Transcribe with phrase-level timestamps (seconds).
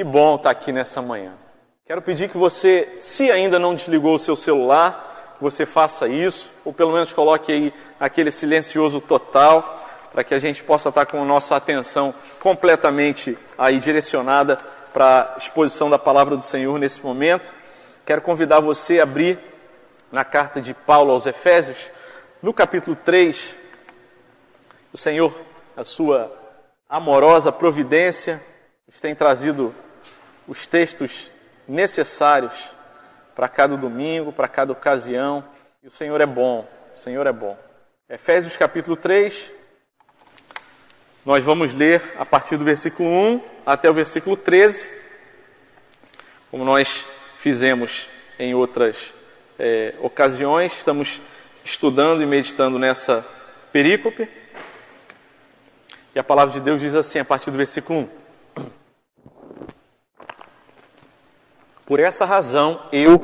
[0.00, 1.34] Que bom estar aqui nessa manhã.
[1.84, 6.50] Quero pedir que você, se ainda não desligou o seu celular, que você faça isso,
[6.64, 9.78] ou pelo menos coloque aí aquele silencioso total,
[10.10, 14.56] para que a gente possa estar com a nossa atenção completamente aí direcionada
[14.90, 17.52] para a exposição da palavra do Senhor nesse momento.
[18.06, 19.38] Quero convidar você a abrir
[20.10, 21.90] na carta de Paulo aos Efésios,
[22.40, 23.54] no capítulo 3.
[24.94, 25.38] O Senhor,
[25.76, 26.34] a sua
[26.88, 28.42] amorosa providência,
[28.88, 29.74] nos tem trazido
[30.50, 31.30] os textos
[31.68, 32.74] necessários
[33.36, 35.44] para cada domingo, para cada ocasião.
[35.80, 37.56] E o Senhor é bom, o Senhor é bom.
[38.08, 39.48] Efésios capítulo 3,
[41.24, 44.90] nós vamos ler a partir do versículo 1 até o versículo 13,
[46.50, 47.06] como nós
[47.38, 49.14] fizemos em outras
[49.56, 51.20] é, ocasiões, estamos
[51.64, 53.24] estudando e meditando nessa
[53.70, 54.28] perícope.
[56.12, 58.20] E a palavra de Deus diz assim, a partir do versículo 1.
[61.90, 63.20] Por essa razão, eu,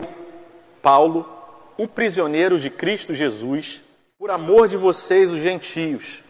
[0.82, 1.24] Paulo,
[1.76, 3.80] o prisioneiro de Cristo Jesus,
[4.18, 6.20] por amor de vocês, os gentios,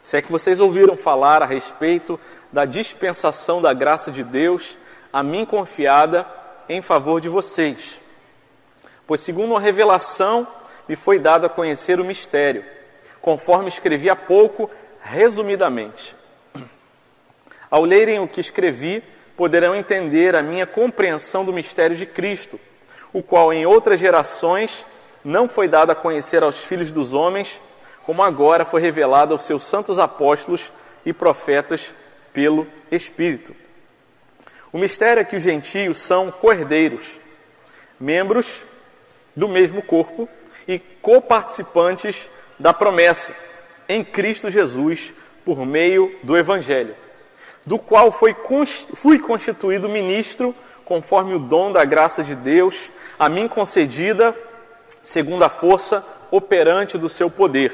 [0.00, 2.18] se é que vocês ouviram falar a respeito
[2.50, 4.78] da dispensação da graça de Deus,
[5.12, 6.26] a mim confiada
[6.70, 8.00] em favor de vocês.
[9.06, 10.48] Pois, segundo uma revelação,
[10.88, 12.64] me foi dado a conhecer o mistério,
[13.20, 14.70] conforme escrevi há pouco,
[15.02, 16.16] resumidamente.
[17.70, 19.04] Ao lerem o que escrevi,
[19.36, 22.58] poderão entender a minha compreensão do mistério de Cristo,
[23.12, 24.84] o qual em outras gerações
[25.24, 27.60] não foi dado a conhecer aos filhos dos homens,
[28.04, 30.72] como agora foi revelado aos seus santos apóstolos
[31.04, 31.94] e profetas
[32.32, 33.54] pelo Espírito.
[34.72, 37.20] O mistério é que os gentios são cordeiros,
[38.00, 38.62] membros
[39.36, 40.28] do mesmo corpo
[40.66, 43.34] e coparticipantes da promessa
[43.88, 45.12] em Cristo Jesus
[45.44, 46.94] por meio do Evangelho,
[47.66, 48.36] do qual foi,
[48.94, 54.34] fui constituído ministro conforme o dom da graça de Deus a mim concedida
[55.00, 57.72] segundo a força operante do seu poder.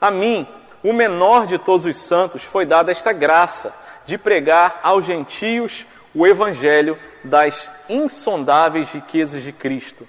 [0.00, 0.46] A mim,
[0.82, 6.26] o menor de todos os santos, foi dada esta graça de pregar aos gentios o
[6.26, 10.08] evangelho das insondáveis riquezas de Cristo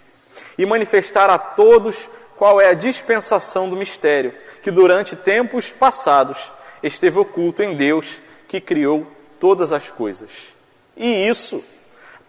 [0.57, 4.33] e manifestar a todos qual é a dispensação do mistério
[4.63, 6.51] que durante tempos passados
[6.81, 8.21] esteve oculto em Deus
[8.51, 9.07] que criou
[9.39, 10.49] todas as coisas.
[10.97, 11.63] E isso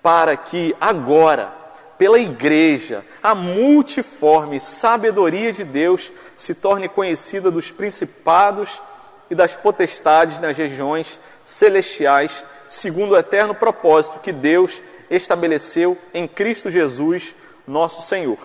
[0.00, 1.53] para que agora
[1.99, 8.81] pela igreja, a multiforme sabedoria de Deus se torne conhecida dos principados
[9.28, 16.71] e das potestades nas regiões celestiais, segundo o eterno propósito que Deus estabeleceu em Cristo
[16.71, 17.34] Jesus,
[17.66, 18.39] nosso Senhor.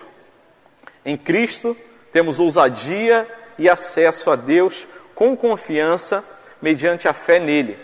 [1.04, 1.76] Em Cristo
[2.12, 4.84] temos ousadia e acesso a Deus
[5.14, 6.24] com confiança
[6.60, 7.78] mediante a fé nele.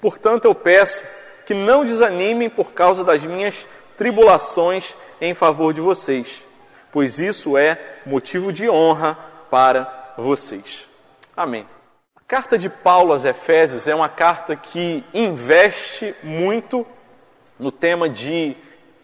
[0.00, 1.02] Portanto, eu peço
[1.46, 3.66] que não desanimem por causa das minhas
[3.96, 6.44] tribulações em favor de vocês,
[6.92, 9.18] pois isso é motivo de honra
[9.50, 10.86] para vocês.
[11.36, 11.66] Amém.
[12.14, 16.86] A carta de Paulo aos Efésios é uma carta que investe muito
[17.58, 18.54] no tema de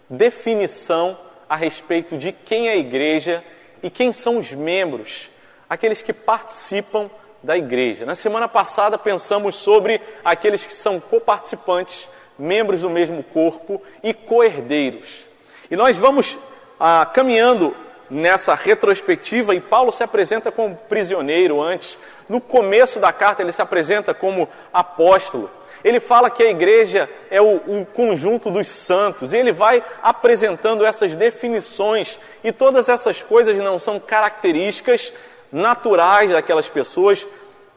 [0.09, 1.19] definição
[1.49, 3.43] a respeito de quem é a igreja
[3.83, 5.31] e quem são os membros,
[5.69, 7.11] aqueles que participam
[7.45, 8.07] da igreja.
[8.07, 15.29] Na semana passada pensamos sobre aqueles que são coparticipantes membros do mesmo corpo e coerdeiros.
[15.71, 16.37] E nós vamos
[16.81, 17.77] ah, caminhando
[18.11, 21.99] nessa retrospectiva e Paulo se apresenta como prisioneiro antes.
[22.29, 25.51] No começo da carta ele se apresenta como apóstolo.
[25.83, 30.83] Ele fala que a igreja é o, o, conjunto dos santos, e ele vai apresentando
[30.83, 35.13] essas definições, e todas essas coisas não são características
[35.55, 37.29] naturais daquelas pessoas,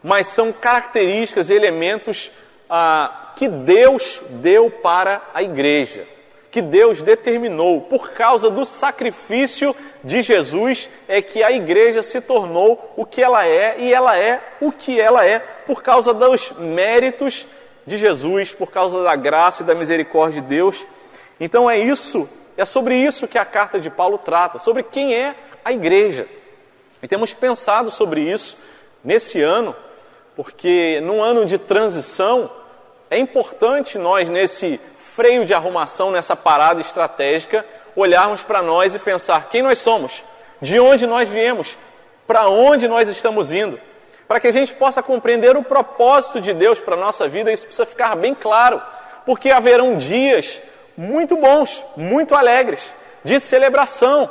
[0.03, 2.31] mas são características, elementos
[2.67, 6.07] ah, que Deus deu para a igreja,
[6.49, 12.93] que Deus determinou, por causa do sacrifício de Jesus, é que a igreja se tornou
[12.97, 17.45] o que ela é e ela é o que ela é, por causa dos méritos
[17.85, 20.83] de Jesus, por causa da graça e da misericórdia de Deus.
[21.39, 25.35] Então é isso, é sobre isso que a carta de Paulo trata, sobre quem é
[25.63, 26.27] a igreja.
[27.01, 28.57] E temos pensado sobre isso
[29.03, 29.75] nesse ano,
[30.35, 32.49] porque num ano de transição,
[33.09, 34.79] é importante nós, nesse
[35.15, 37.65] freio de arrumação, nessa parada estratégica,
[37.95, 40.23] olharmos para nós e pensar quem nós somos,
[40.61, 41.77] de onde nós viemos,
[42.27, 43.79] para onde nós estamos indo,
[44.27, 47.65] para que a gente possa compreender o propósito de Deus para a nossa vida, isso
[47.65, 48.81] precisa ficar bem claro,
[49.25, 50.61] porque haverão dias
[50.95, 54.29] muito bons, muito alegres, de celebração,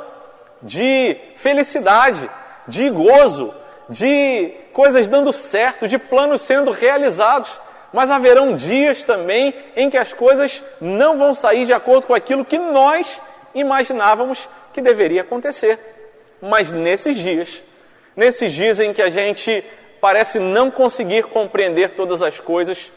[0.61, 2.29] de felicidade,
[2.67, 3.53] de gozo,
[3.89, 7.59] de coisas dando certo, de planos sendo realizados
[7.93, 12.43] Mas haverão dias também em que as coisas não vão sair de acordo com aquilo
[12.45, 13.21] que nós
[13.55, 15.79] imaginávamos que deveria acontecer.
[16.41, 17.63] Mas nesses dias,
[18.15, 19.63] nesses dias em que a gente
[20.01, 22.91] parece não conseguir compreender todas as coisas,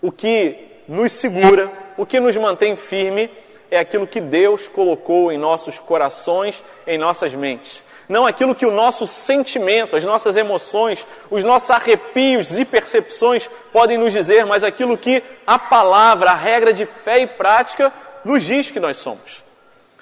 [0.00, 0.56] o que
[0.86, 3.30] nos segura, o que nos mantém firme,
[3.70, 7.84] é aquilo que Deus colocou em nossos corações, em nossas mentes.
[8.08, 13.98] Não aquilo que o nosso sentimento, as nossas emoções, os nossos arrepios e percepções podem
[13.98, 17.92] nos dizer, mas aquilo que a palavra, a regra de fé e prática
[18.24, 19.44] nos diz que nós somos.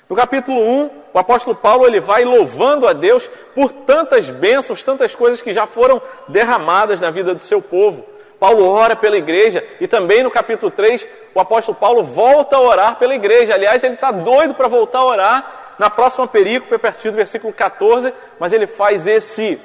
[0.08, 5.16] No capítulo 1, o apóstolo Paulo ele vai louvando a Deus por tantas bênçãos, tantas
[5.16, 8.04] coisas que já foram derramadas na vida do seu povo.
[8.38, 12.96] Paulo ora pela igreja e também no capítulo 3 o apóstolo Paulo volta a orar
[12.96, 13.54] pela igreja.
[13.54, 17.52] Aliás, ele está doido para voltar a orar na próxima perícope, a partir do versículo
[17.52, 19.58] 14, mas ele faz esse,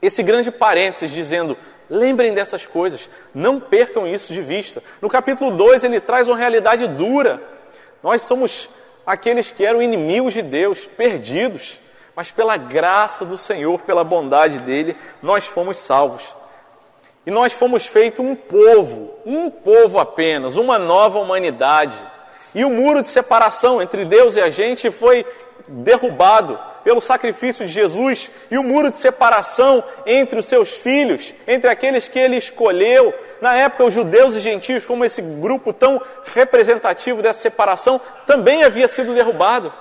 [0.00, 1.56] esse grande parênteses dizendo:
[1.88, 4.82] lembrem dessas coisas, não percam isso de vista.
[5.00, 7.42] No capítulo 2 ele traz uma realidade dura.
[8.02, 8.68] Nós somos
[9.06, 11.80] aqueles que eram inimigos de Deus, perdidos,
[12.14, 16.34] mas pela graça do Senhor, pela bondade dele, nós fomos salvos.
[17.26, 21.98] E nós fomos feitos um povo, um povo apenas, uma nova humanidade.
[22.54, 25.26] E o muro de separação entre Deus e a gente foi
[25.66, 31.68] derrubado pelo sacrifício de Jesus, e o muro de separação entre os seus filhos, entre
[31.68, 36.00] aqueles que ele escolheu, na época os judeus e gentios, como esse grupo tão
[36.32, 39.72] representativo dessa separação, também havia sido derrubado.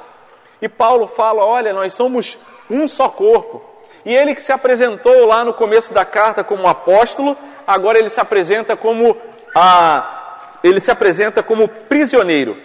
[0.60, 2.40] E Paulo fala: olha, nós somos
[2.72, 3.62] um só corpo,
[4.06, 7.36] e ele que se apresentou lá no começo da carta como apóstolo,
[7.66, 9.18] agora ele se apresenta como
[9.56, 12.56] a, ele se apresenta como prisioneiro.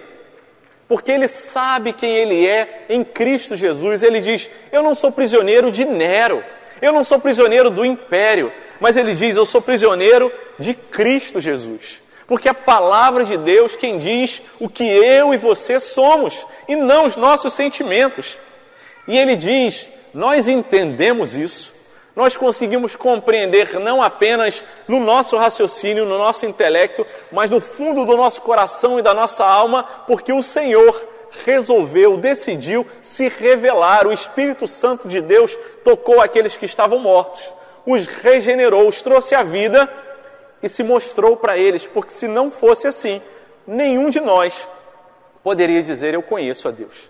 [0.87, 4.03] Porque ele sabe quem ele é em Cristo Jesus.
[4.03, 6.45] Ele diz: Eu não sou prisioneiro de Nero,
[6.83, 12.03] eu não sou prisioneiro do império, mas ele diz: Eu sou prisioneiro de Cristo Jesus.
[12.27, 17.07] Porque a palavra de Deus quem diz o que eu e você somos, e não
[17.07, 18.39] os nossos sentimentos.
[19.07, 21.73] E ele diz: nós entendemos isso,
[22.15, 28.17] nós conseguimos compreender não apenas no nosso raciocínio, no nosso intelecto, mas no fundo do
[28.17, 31.09] nosso coração e da nossa alma, porque o Senhor
[31.45, 34.07] resolveu, decidiu se revelar.
[34.07, 37.43] O Espírito Santo de Deus tocou aqueles que estavam mortos,
[37.87, 39.89] os regenerou, os trouxe à vida
[40.63, 43.23] e se mostrou para eles, porque se não fosse assim,
[43.67, 44.69] nenhum de nós
[45.43, 47.10] poderia dizer: Eu conheço a Deus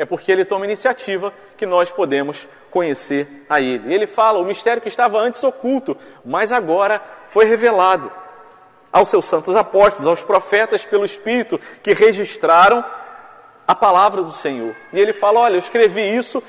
[0.00, 3.92] é porque ele toma iniciativa que nós podemos conhecer a ele.
[3.92, 5.94] Ele fala: o mistério que estava antes oculto,
[6.24, 8.10] mas agora foi revelado
[8.90, 12.82] aos seus santos apóstolos, aos profetas pelo Espírito que registraram
[13.68, 14.74] a palavra do Senhor.
[14.90, 16.42] E ele fala: Olha, eu escrevi isso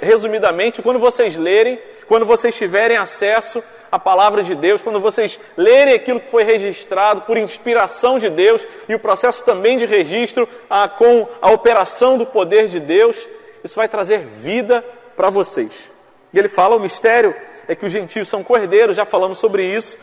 [0.00, 0.80] resumidamente.
[0.80, 1.78] Quando vocês lerem,
[2.08, 7.22] quando vocês tiverem acesso à palavra de Deus, quando vocês lerem aquilo que foi registrado
[7.22, 12.26] por inspiração de Deus e o processo também de registro ah, com a operação do
[12.26, 13.28] poder de Deus,
[13.62, 14.84] isso vai trazer vida
[15.16, 15.90] para vocês.
[16.32, 17.34] E ele fala: o mistério
[17.68, 19.96] é que os gentios são cordeiros, já falamos sobre isso.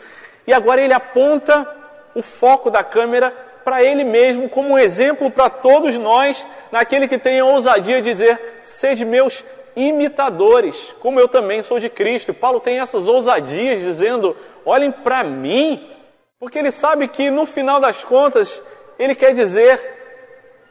[0.46, 1.68] E agora ele aponta
[2.14, 3.30] o foco da câmera
[3.64, 8.10] para ele mesmo, como um exemplo para todos nós, naquele que tem a ousadia de
[8.10, 12.34] dizer: sede meus imitadores, como eu também sou de Cristo.
[12.34, 15.88] Paulo tem essas ousadias dizendo: olhem para mim,
[16.38, 18.60] porque ele sabe que no final das contas,
[18.98, 19.80] ele quer dizer,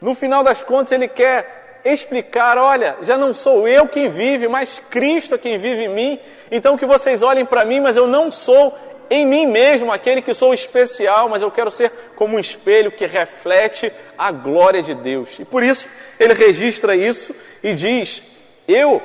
[0.01, 4.79] no final das contas, ele quer explicar: olha, já não sou eu quem vive, mas
[4.79, 6.19] Cristo é quem vive em mim.
[6.51, 8.77] Então que vocês olhem para mim, mas eu não sou
[9.09, 13.05] em mim mesmo aquele que sou especial, mas eu quero ser como um espelho que
[13.05, 15.37] reflete a glória de Deus.
[15.37, 15.85] E por isso
[16.17, 18.23] ele registra isso e diz:
[18.67, 19.01] Eu,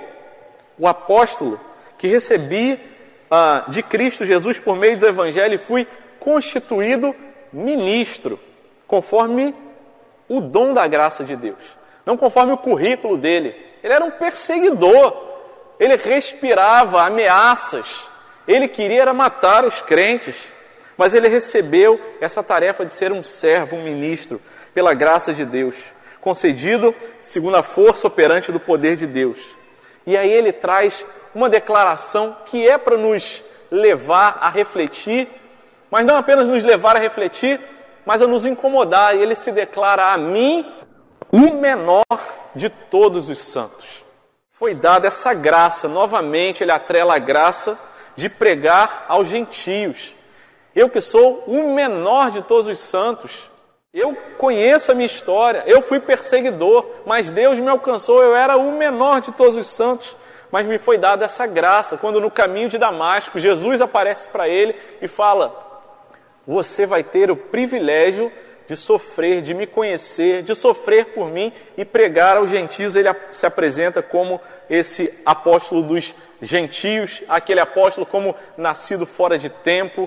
[0.79, 1.61] o apóstolo,
[1.99, 2.79] que recebi
[3.31, 5.87] ah, de Cristo Jesus por meio do Evangelho, fui
[6.19, 7.15] constituído
[7.53, 8.39] ministro,
[8.87, 9.55] conforme
[10.29, 13.55] o dom da graça de Deus, não conforme o currículo dele.
[13.83, 15.15] Ele era um perseguidor,
[15.79, 18.09] ele respirava ameaças.
[18.47, 20.37] Ele queria matar os crentes,
[20.97, 24.41] mas ele recebeu essa tarefa de ser um servo, um ministro,
[24.73, 25.77] pela graça de Deus,
[26.27, 26.93] concedido
[27.23, 29.55] segundo a força operante do poder de Deus.
[30.05, 35.29] E aí ele traz uma declaração que é para nos levar a refletir,
[35.89, 37.61] mas não apenas nos levar a refletir,
[38.05, 39.15] mas a nos incomodar.
[39.15, 40.67] E ele se declara a mim,
[41.31, 42.03] o menor
[42.57, 44.05] de todos os santos.
[44.51, 47.79] Foi dada essa graça, novamente ele atrela a graça
[48.17, 50.13] de pregar aos gentios.
[50.75, 53.49] Eu que sou o menor de todos os santos,
[53.99, 58.71] eu conheço a minha história, eu fui perseguidor, mas Deus me alcançou, eu era o
[58.73, 60.15] menor de todos os santos,
[60.51, 64.77] mas me foi dada essa graça quando no caminho de Damasco Jesus aparece para ele
[65.01, 65.51] e fala:
[66.47, 68.31] você vai ter o privilégio
[68.69, 72.97] de sofrer, de me conhecer, de sofrer por mim e pregar aos gentios.
[72.97, 74.39] Ele se apresenta como
[74.69, 80.07] esse apóstolo dos gentios, aquele apóstolo como nascido fora de tempo,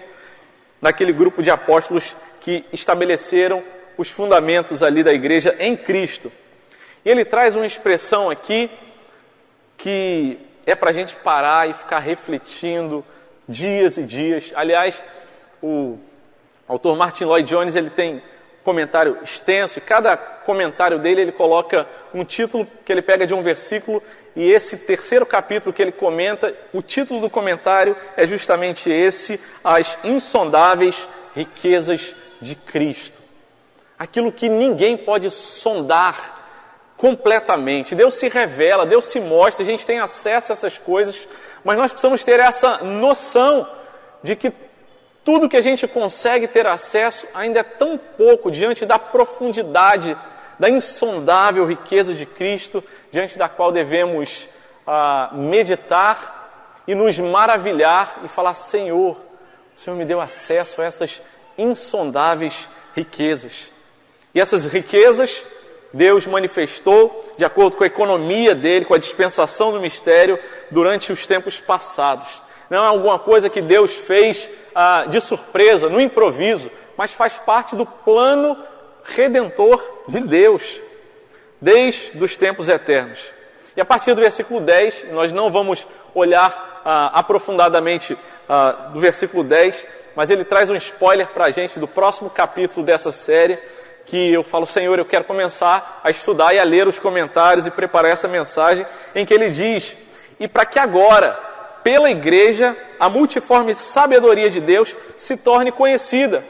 [0.79, 3.63] naquele grupo de apóstolos que estabeleceram
[3.99, 6.31] os fundamentos ali da igreja em Cristo.
[7.03, 8.71] E ele traz uma expressão aqui
[9.75, 13.03] que é para a gente parar e ficar refletindo
[13.45, 14.53] dias e dias.
[14.55, 15.03] Aliás,
[15.61, 15.97] o
[16.65, 18.23] autor Martin Lloyd Jones ele tem
[18.63, 23.43] comentário extenso, e cada comentário dele ele coloca um título que ele pega de um
[23.43, 24.01] versículo,
[24.33, 29.97] e esse terceiro capítulo que ele comenta, o título do comentário é justamente esse: As
[30.05, 33.18] insondáveis riquezas de Cristo.
[33.99, 36.39] Aquilo que ninguém pode sondar
[36.95, 37.95] completamente.
[37.95, 41.27] Deus se revela, Deus se mostra, a gente tem acesso a essas coisas,
[41.63, 43.67] mas nós precisamos ter essa noção
[44.23, 44.51] de que
[45.23, 50.17] tudo que a gente consegue ter acesso ainda é tão pouco diante da profundidade,
[50.57, 54.49] da insondável riqueza de Cristo, diante da qual devemos
[54.85, 59.15] ah, meditar e nos maravilhar e falar: Senhor,
[59.75, 61.21] o Senhor me deu acesso a essas
[61.57, 63.71] insondáveis riquezas.
[64.33, 65.43] E essas riquezas
[65.91, 70.37] Deus manifestou de acordo com a economia dele, com a dispensação do mistério
[70.69, 75.99] durante os tempos passados não é alguma coisa que Deus fez ah, de surpresa, no
[75.99, 78.55] improviso, mas faz parte do plano
[79.03, 80.79] redentor de Deus,
[81.59, 83.33] desde os tempos eternos.
[83.75, 88.15] E a partir do versículo 10, nós não vamos olhar ah, aprofundadamente
[88.47, 92.85] ah, do versículo 10, mas ele traz um spoiler para a gente do próximo capítulo
[92.85, 93.57] dessa série,
[94.09, 97.71] que eu falo, Senhor, eu quero começar a estudar e a ler os comentários e
[97.71, 99.95] preparar essa mensagem, em que ele diz:
[100.39, 101.33] E para que agora,
[101.83, 106.43] pela igreja, a multiforme sabedoria de Deus se torne conhecida.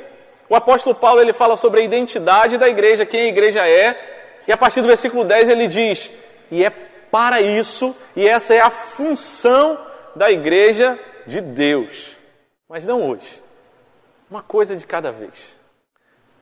[0.47, 4.51] O apóstolo Paulo ele fala sobre a identidade da igreja, quem a igreja é, e
[4.53, 6.09] a partir do versículo 10 ele diz:
[6.49, 6.69] "E é
[7.11, 9.77] para isso, e essa é a função
[10.15, 10.97] da igreja
[11.27, 12.15] de Deus".
[12.69, 13.43] Mas não hoje.
[14.31, 15.58] Uma coisa de cada vez.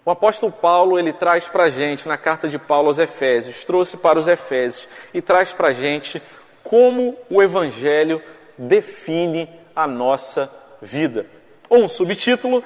[0.08, 3.98] O apóstolo Paulo ele traz para a gente na carta de Paulo aos Efésios, trouxe
[3.98, 6.24] para os Efésios e traz para a gente
[6.64, 8.24] como o evangelho
[8.58, 10.50] define a nossa
[10.82, 11.26] vida.
[11.70, 12.64] Um subtítulo: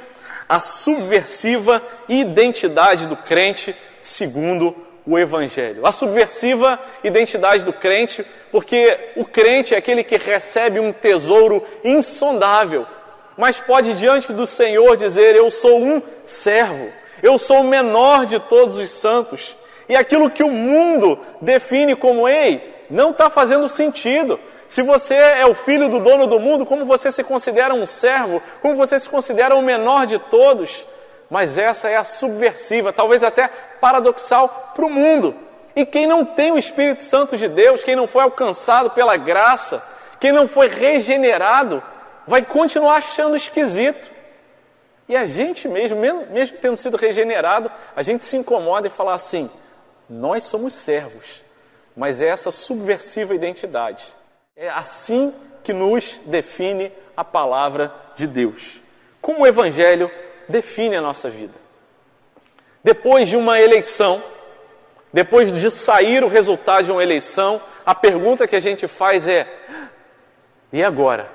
[0.48, 5.84] A subversiva identidade do crente segundo o Evangelho.
[5.84, 12.86] A subversiva identidade do crente, porque o crente é aquele que recebe um tesouro insondável,
[13.36, 18.40] mas pode diante do Senhor dizer: Eu sou um servo, eu sou o menor de
[18.40, 19.56] todos os santos.
[19.88, 24.40] E aquilo que o mundo define como ei, não está fazendo sentido.
[24.68, 28.42] Se você é o filho do dono do mundo, como você se considera um servo?
[28.62, 30.86] Como você se considera o menor de todos?
[31.30, 33.50] Mas essa é a subversiva, talvez até
[33.82, 35.36] paradoxal para o mundo.
[35.76, 39.84] E quem não tem o Espírito Santo de Deus, quem não foi alcançado pela graça,
[40.20, 41.82] quem não foi regenerado,
[42.28, 44.10] vai continuar achando esquisito.
[45.12, 46.00] E a gente mesmo,
[46.32, 49.48] mesmo tendo sido regenerado, a gente se incomoda e fala assim:
[50.10, 51.44] nós somos servos,
[51.96, 54.16] mas é essa subversiva identidade
[54.62, 58.80] é assim que nos define a palavra de Deus.
[59.20, 60.12] Como o Evangelho
[60.48, 61.54] define a nossa vida.
[62.84, 64.24] Depois de uma eleição,
[65.12, 69.48] depois de sair o resultado de uma eleição, a pergunta que a gente faz é:
[70.72, 71.28] e agora?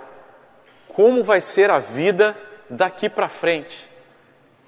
[0.89, 2.37] Como vai ser a vida
[2.69, 3.91] daqui para frente?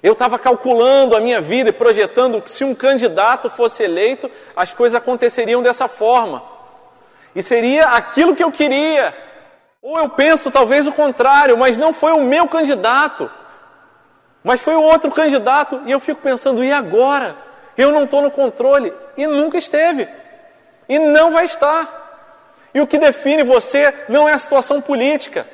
[0.01, 4.73] Eu estava calculando a minha vida e projetando que se um candidato fosse eleito, as
[4.73, 6.41] coisas aconteceriam dessa forma
[7.35, 9.15] e seria aquilo que eu queria.
[9.81, 13.29] Ou eu penso talvez o contrário, mas não foi o meu candidato,
[14.43, 17.35] mas foi o outro candidato, e eu fico pensando, e agora?
[17.77, 20.07] Eu não estou no controle, e nunca esteve,
[20.87, 21.97] e não vai estar.
[22.73, 25.47] E o que define você não é a situação política,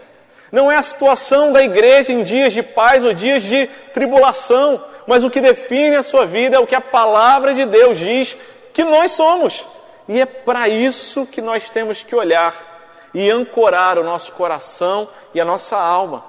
[0.55, 5.21] não é a situação da igreja em dias de paz ou dias de tribulação, mas
[5.21, 8.37] o que define a sua vida é o que a palavra de Deus diz
[8.73, 9.67] que nós somos.
[10.07, 15.41] E é para isso que nós temos que olhar e ancorar o nosso coração e
[15.41, 16.23] a nossa alma,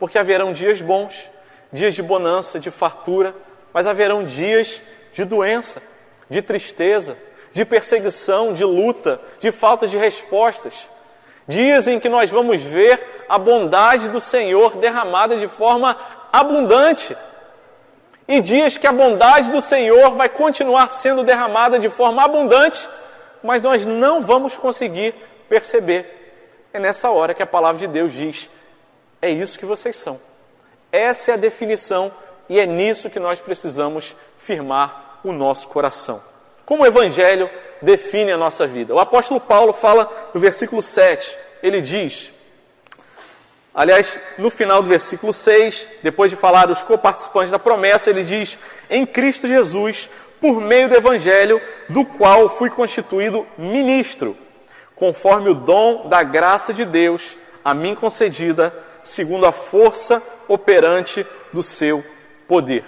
[0.00, 1.30] porque haverão dias bons,
[1.72, 3.32] dias de bonança, de fartura,
[3.72, 4.82] mas haverão dias
[5.12, 5.80] de doença,
[6.28, 7.16] de tristeza,
[7.52, 10.90] de perseguição, de luta, de falta de respostas.
[11.48, 15.96] Dias em que nós vamos ver a bondade do Senhor derramada de forma
[16.32, 17.16] abundante.
[18.28, 22.86] E dias que a bondade do Senhor vai continuar sendo derramada de forma abundante
[23.42, 25.14] mas nós não vamos conseguir
[25.48, 26.14] perceber.
[26.72, 28.50] É nessa hora que a palavra de Deus diz:
[29.20, 30.20] é isso que vocês são.
[30.90, 32.12] Essa é a definição
[32.48, 36.22] e é nisso que nós precisamos firmar o nosso coração.
[36.68, 37.48] Como o Evangelho
[37.80, 38.94] define a nossa vida?
[38.94, 42.30] O apóstolo Paulo fala no versículo 7, ele diz:
[43.74, 48.58] Aliás, no final do versículo 6, depois de falar os coparticipantes da promessa, ele diz:
[48.90, 51.58] Em Cristo Jesus, por meio do Evangelho,
[51.88, 54.36] do qual fui constituído ministro,
[54.94, 57.34] conforme o dom da graça de Deus
[57.64, 62.04] a mim concedida, segundo a força operante do seu
[62.46, 62.84] poder.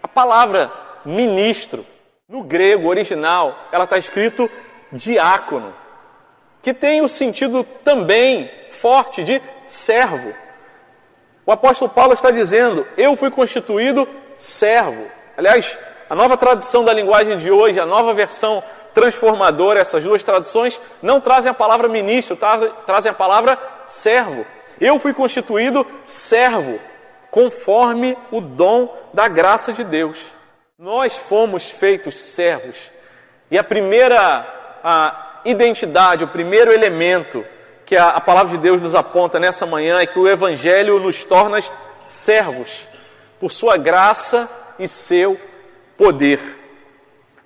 [0.00, 0.70] A palavra
[1.04, 1.84] ministro,
[2.28, 4.50] no grego original, ela está escrito
[4.90, 5.74] diácono,
[6.62, 10.32] que tem o sentido também forte de servo.
[11.44, 15.06] O apóstolo Paulo está dizendo: Eu fui constituído servo.
[15.36, 15.76] Aliás,
[16.08, 18.62] a nova tradução da linguagem de hoje, a nova versão
[18.94, 22.38] transformadora, essas duas traduções não trazem a palavra ministro,
[22.86, 24.46] trazem a palavra servo.
[24.80, 26.80] Eu fui constituído servo,
[27.30, 30.32] conforme o dom da graça de Deus.
[30.76, 32.90] Nós fomos feitos servos.
[33.48, 34.44] E a primeira
[34.82, 37.44] a identidade, o primeiro elemento
[37.86, 41.22] que a, a palavra de Deus nos aponta nessa manhã é que o Evangelho nos
[41.22, 41.60] torna
[42.04, 42.88] servos,
[43.38, 45.40] por sua graça e seu
[45.96, 46.40] poder.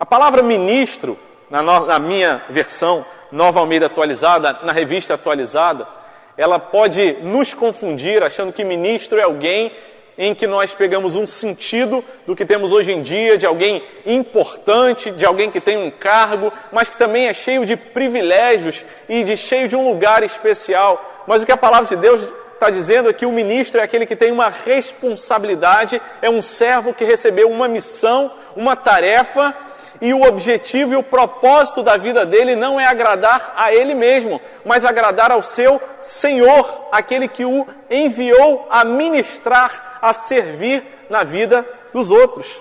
[0.01, 1.19] A palavra ministro,
[1.51, 5.87] na, no, na minha versão, Nova Almeida atualizada, na revista atualizada,
[6.35, 9.71] ela pode nos confundir achando que ministro é alguém
[10.19, 15.13] em que nós pegamos um sentido do que temos hoje em dia, de alguém importante,
[15.13, 19.37] de alguém que tem um cargo, mas que também é cheio de privilégios e de
[19.37, 21.25] cheio de um lugar especial.
[21.27, 24.05] Mas o que a palavra de Deus está dizendo é que o ministro é aquele
[24.05, 29.55] que tem uma responsabilidade, é um servo que recebeu uma missão, uma tarefa
[30.01, 34.41] e o objetivo e o propósito da vida dele não é agradar a ele mesmo,
[34.65, 41.67] mas agradar ao seu Senhor, aquele que o enviou a ministrar, a servir na vida
[41.93, 42.61] dos outros.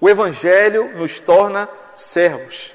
[0.00, 2.74] O Evangelho nos torna servos.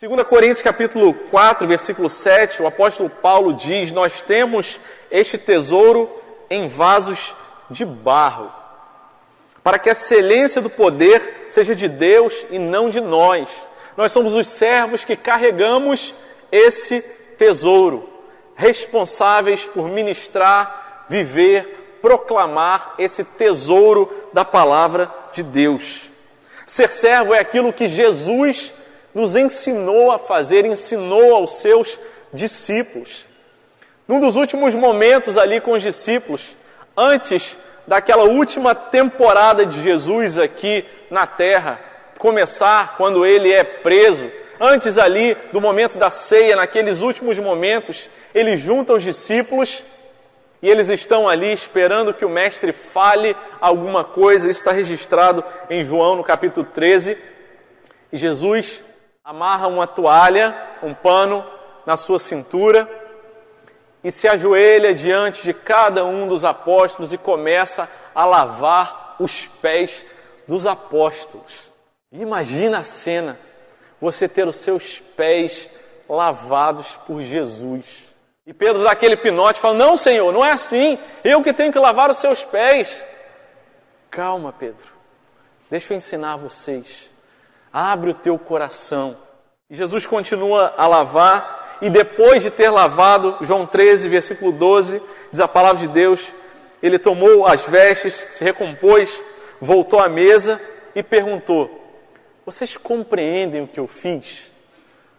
[0.00, 6.10] 2 Coríntios capítulo 4, versículo 7, o apóstolo Paulo diz: Nós temos este tesouro
[6.50, 7.34] em vasos
[7.70, 8.61] de barro
[9.62, 13.48] para que a excelência do poder seja de Deus e não de nós.
[13.96, 16.14] Nós somos os servos que carregamos
[16.50, 17.00] esse
[17.38, 18.08] tesouro,
[18.54, 26.10] responsáveis por ministrar, viver, proclamar esse tesouro da palavra de Deus.
[26.66, 28.72] Ser servo é aquilo que Jesus
[29.14, 31.98] nos ensinou a fazer, ensinou aos seus
[32.32, 33.26] discípulos.
[34.08, 36.56] Num dos últimos momentos ali com os discípulos,
[36.96, 41.80] antes daquela última temporada de Jesus aqui na terra,
[42.18, 48.56] começar quando ele é preso, antes ali do momento da ceia, naqueles últimos momentos, ele
[48.56, 49.82] junta os discípulos
[50.62, 54.48] e eles estão ali esperando que o mestre fale alguma coisa.
[54.48, 57.18] Isso está registrado em João no capítulo 13.
[58.12, 58.84] E Jesus
[59.24, 61.44] amarra uma toalha, um pano
[61.84, 62.88] na sua cintura
[64.04, 70.04] e se ajoelha diante de cada um dos apóstolos e começa a lavar os pés
[70.46, 71.70] dos apóstolos.
[72.10, 73.38] Imagina a cena,
[74.00, 75.70] você ter os seus pés
[76.08, 78.12] lavados por Jesus.
[78.46, 80.98] E Pedro dá aquele pinote e fala: Não, Senhor, não é assim.
[81.22, 83.04] Eu que tenho que lavar os seus pés.
[84.10, 84.92] Calma, Pedro.
[85.70, 87.10] Deixa eu ensinar vocês.
[87.72, 89.16] Abre o teu coração.
[89.70, 95.40] E Jesus continua a lavar e depois de ter lavado, João 13, versículo 12, diz
[95.40, 96.32] a palavra de Deus,
[96.80, 99.20] ele tomou as vestes, se recompôs,
[99.60, 100.60] voltou à mesa
[100.94, 101.84] e perguntou:
[102.46, 104.52] Vocês compreendem o que eu fiz?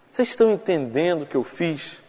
[0.10, 2.02] Vocês estão entendendo o que eu fiz?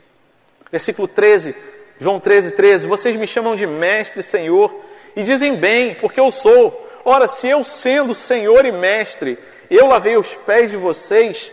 [0.70, 1.52] Versículo 13,
[1.98, 4.72] João 13, 13: Vocês me chamam de mestre, Senhor,
[5.16, 6.80] e dizem bem, porque eu sou.
[7.04, 9.36] Ora, se eu sendo Senhor e mestre,
[9.68, 11.52] eu lavei os pés de vocês,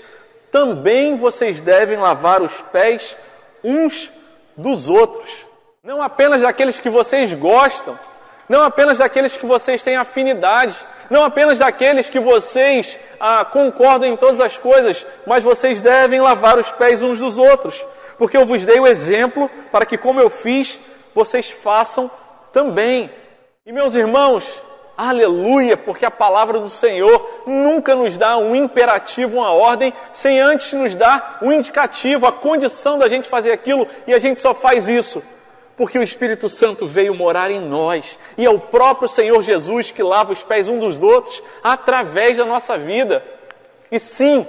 [0.52, 3.18] também vocês devem lavar os pés
[3.64, 4.12] uns
[4.56, 5.46] dos outros.
[5.84, 7.98] Não apenas daqueles que vocês gostam,
[8.48, 14.18] não apenas daqueles que vocês têm afinidade, não apenas daqueles que vocês ah, concordam em
[14.18, 17.84] todas as coisas, mas vocês devem lavar os pés uns dos outros,
[18.18, 20.80] porque eu vos dei o exemplo para que, como eu fiz,
[21.16, 22.12] vocês façam
[22.52, 23.10] também.
[23.66, 24.64] E meus irmãos,
[25.04, 30.74] Aleluia, porque a palavra do Senhor nunca nos dá um imperativo, uma ordem, sem antes
[30.74, 34.88] nos dar um indicativo, a condição da gente fazer aquilo, e a gente só faz
[34.88, 35.24] isso
[35.76, 40.04] porque o Espírito Santo veio morar em nós, e é o próprio Senhor Jesus que
[40.04, 43.26] lava os pés um dos outros através da nossa vida.
[43.92, 44.46] E sim,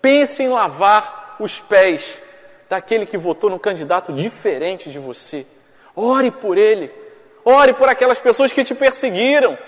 [0.00, 2.20] pense em lavar os pés
[2.68, 5.46] daquele que votou num candidato diferente de você.
[5.94, 7.01] Ore por ele
[7.44, 9.58] Ore por aquelas pessoas que te perseguiram.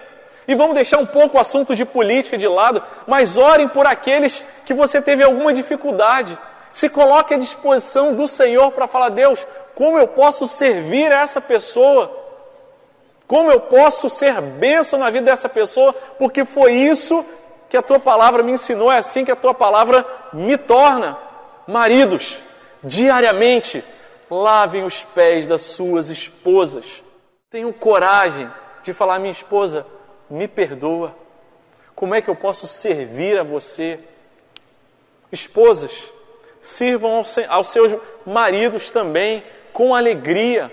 [0.46, 4.44] E vamos deixar um pouco o assunto de política de lado, mas orem por aqueles
[4.66, 6.38] que você teve alguma dificuldade.
[6.72, 11.40] Se coloque à disposição do Senhor para falar: Deus, como eu posso servir a essa
[11.40, 12.24] pessoa?
[13.26, 15.94] Como eu posso ser bênção na vida dessa pessoa?
[16.18, 17.24] Porque foi isso
[17.70, 21.16] que a tua palavra me ensinou, é assim que a tua palavra me torna.
[21.66, 22.37] Maridos,
[22.82, 23.82] diariamente,
[24.30, 27.03] lavem os pés das suas esposas.
[27.54, 28.50] Tenham coragem
[28.82, 29.86] de falar: minha esposa,
[30.28, 31.14] me perdoa.
[31.94, 34.00] Como é que eu posso servir a você?
[35.30, 36.12] Esposas,
[36.60, 40.68] sirvam aos seus maridos também com alegria.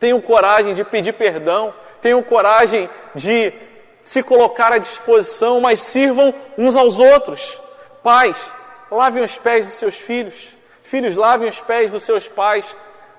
[0.00, 3.52] Tenham coragem de pedir perdão, tenham coragem de
[4.00, 7.60] se colocar à disposição, mas sirvam uns aos outros.
[8.02, 8.50] Pais,
[8.90, 10.56] lavem os pés dos seus filhos.
[10.82, 12.74] Filhos, lavem os pés dos seus pais.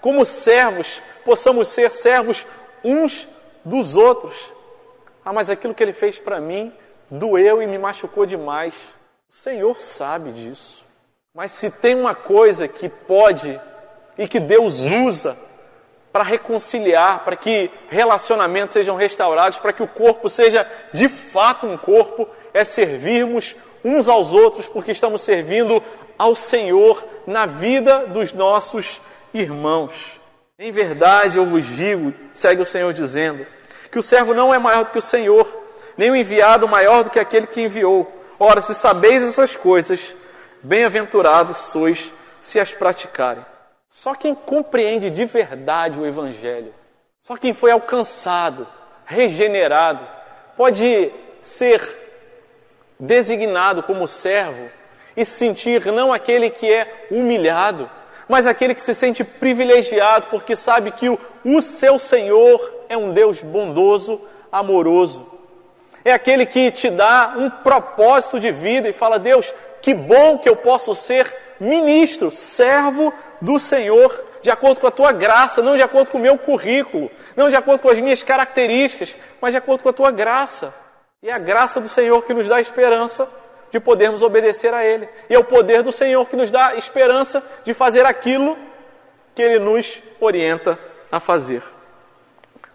[0.06, 2.46] Como servos, possamos ser servos
[2.84, 3.28] uns
[3.64, 4.54] dos outros.
[5.26, 6.72] Ah, mas aquilo que ele fez para mim
[7.10, 8.76] doeu e me machucou demais.
[9.28, 10.86] O Senhor sabe disso.
[11.34, 13.60] Mas se tem uma coisa que pode
[14.16, 15.36] e que Deus usa
[16.14, 21.80] para reconciliar, para que relacionamentos sejam restaurados, para que o corpo seja de fato um
[21.80, 25.82] corpo, é servirmos uns aos outros, porque estamos servindo
[26.16, 29.02] ao Senhor na vida dos nossos
[29.42, 30.20] irmãos.
[30.58, 33.46] Em verdade eu vos digo, segue o Senhor dizendo,
[33.92, 35.48] que o servo não é maior do que o Senhor,
[35.98, 38.12] nem o enviado maior do que aquele que enviou.
[38.40, 40.16] Ora, se sabeis essas coisas,
[40.64, 43.46] bem-aventurados sois se as praticarem.
[43.88, 46.74] Só quem compreende de verdade o Evangelho,
[47.22, 48.68] só quem foi alcançado,
[49.06, 50.06] regenerado,
[50.56, 51.82] pode ser
[53.00, 54.70] designado como servo
[55.16, 57.90] e sentir não aquele que é humilhado,
[58.28, 63.12] mas aquele que se sente privilegiado porque sabe que o, o seu Senhor é um
[63.12, 65.34] Deus bondoso, amoroso.
[66.04, 70.48] É aquele que te dá um propósito de vida e fala: Deus, que bom que
[70.48, 75.82] eu posso ser ministro, servo do Senhor, de acordo com a tua graça, não de
[75.82, 79.82] acordo com o meu currículo, não de acordo com as minhas características, mas de acordo
[79.82, 80.74] com a tua graça.
[81.24, 83.28] E é a graça do Senhor que nos dá esperança
[83.76, 85.10] de podermos obedecer a Ele.
[85.30, 88.58] E é o poder do Senhor que nos dá esperança de fazer aquilo
[89.36, 90.80] que Ele nos orienta
[91.12, 91.62] a fazer.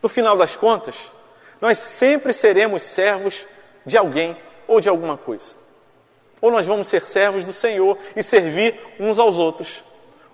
[0.03, 1.11] No final das contas,
[1.59, 3.47] nós sempre seremos servos
[3.87, 4.37] de alguém
[4.69, 5.55] ou de alguma coisa.
[6.39, 9.83] Ou nós vamos ser servos do Senhor e servir uns aos outros.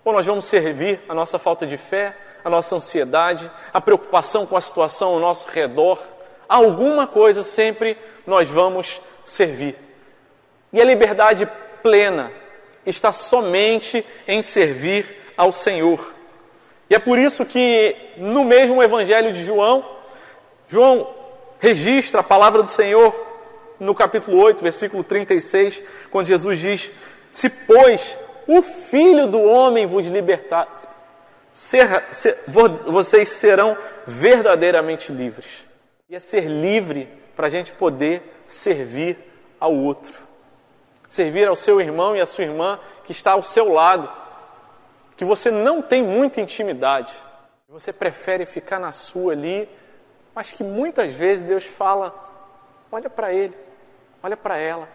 [0.04, 4.56] Ou nós vamos servir a nossa falta de fé, a nossa ansiedade, a preocupação com
[4.56, 6.02] a situação ao nosso redor.
[6.48, 9.85] Alguma coisa sempre nós vamos servir.
[10.72, 11.48] E a liberdade
[11.82, 12.30] plena
[12.84, 16.14] está somente em servir ao Senhor.
[16.88, 19.84] E é por isso que no mesmo Evangelho de João,
[20.68, 21.08] João
[21.58, 23.14] registra a palavra do Senhor
[23.78, 26.92] no capítulo 8, versículo 36, quando Jesus diz:
[27.32, 30.68] Se, pois, o Filho do Homem vos libertar,
[31.52, 32.38] ser, ser,
[32.86, 33.76] vocês serão
[34.06, 35.66] verdadeiramente livres.
[36.08, 39.18] E é ser livre para a gente poder servir
[39.58, 40.25] ao outro.
[41.08, 44.10] Servir ao seu irmão e à sua irmã que está ao seu lado,
[45.16, 47.14] que você não tem muita intimidade,
[47.68, 49.68] você prefere ficar na sua ali,
[50.34, 52.14] mas que muitas vezes Deus fala:
[52.90, 53.56] olha para ele,
[54.22, 54.88] olha para ela,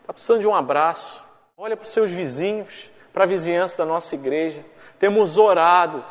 [0.00, 1.22] está precisando de um abraço,
[1.56, 4.64] olha para os seus vizinhos, para a vizinhança da nossa igreja.
[4.98, 6.04] Temos orado,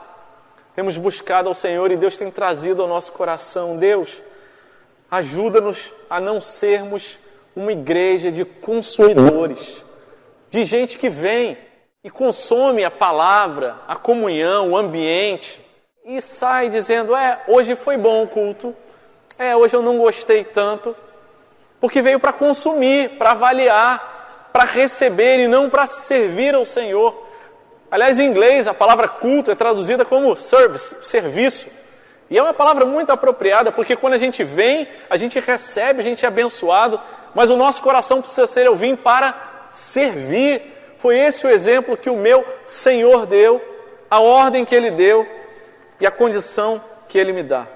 [0.75, 4.21] temos buscado ao Senhor e Deus tem trazido ao nosso coração: Deus,
[5.10, 7.17] ajuda-nos a não sermos
[7.56, 9.84] uma igreja de consumidores,
[10.50, 11.58] de gente que vem
[12.04, 15.62] e consome a palavra, a comunhão, o ambiente
[16.06, 18.76] e sai dizendo: É, hoje foi bom o culto,
[19.38, 20.96] é, hoje eu não gostei tanto,
[21.80, 27.28] porque veio para consumir, para avaliar, para receber e não para servir ao Senhor.
[27.89, 31.68] Aliás, em inglês, a palavra culto é traduzida como service, serviço.
[32.30, 36.04] E é uma palavra muito apropriada, porque quando a gente vem, a gente recebe, a
[36.04, 37.00] gente é abençoado,
[37.34, 39.36] mas o nosso coração precisa ser eu vim para
[39.69, 40.62] servir.
[40.98, 43.62] Foi esse o exemplo que o meu Senhor deu,
[44.10, 45.28] a ordem que ele deu
[46.00, 47.67] e a condição que ele me dá.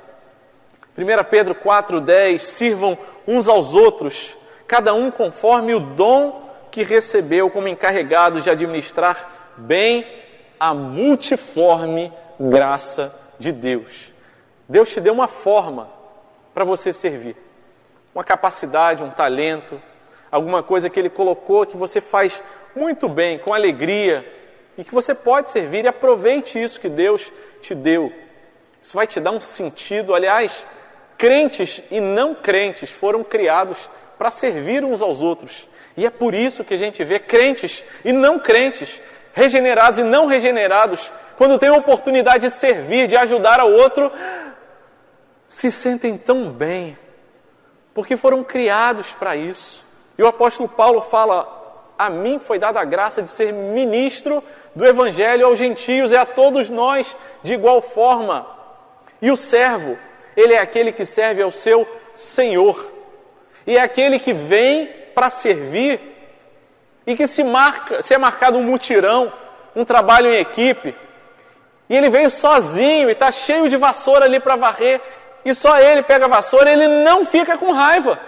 [0.98, 4.36] 1 Pedro 4,10: Sirvam uns aos outros,
[4.67, 10.06] cada um conforme o dom que recebeu, como encarregado de administrar bem
[10.60, 14.13] a multiforme graça de Deus.
[14.67, 15.89] Deus te deu uma forma
[16.54, 17.36] para você servir,
[18.17, 19.80] uma capacidade, um talento,
[20.32, 22.43] alguma coisa que Ele colocou que você faz
[22.75, 24.25] muito bem, com alegria,
[24.75, 28.12] e que você pode servir e aproveite isso que Deus te deu.
[28.82, 30.15] Isso vai te dar um sentido.
[30.15, 30.65] Aliás,
[31.17, 35.67] Crentes e não crentes foram criados para servir uns aos outros.
[35.95, 39.01] E é por isso que a gente vê crentes e não crentes,
[39.34, 44.12] regenerados e não regenerados, quando têm a oportunidade de servir, de ajudar ao outro,
[45.47, 46.95] se sentem tão bem,
[47.97, 49.83] porque foram criados para isso.
[50.19, 54.43] E o apóstolo Paulo fala: A mim foi dada a graça de ser ministro
[54.75, 58.45] do evangelho aos gentios e a todos nós de igual forma.
[59.19, 59.97] E o servo,
[60.36, 62.93] ele é aquele que serve ao seu Senhor.
[63.65, 65.99] E é aquele que vem para servir
[67.03, 69.33] e que se marca, se é marcado um mutirão,
[69.75, 70.93] um trabalho em equipe,
[71.89, 75.01] e ele veio sozinho e está cheio de vassoura ali para varrer,
[75.49, 78.19] e só ele pega a vassoura, ele não fica com raiva,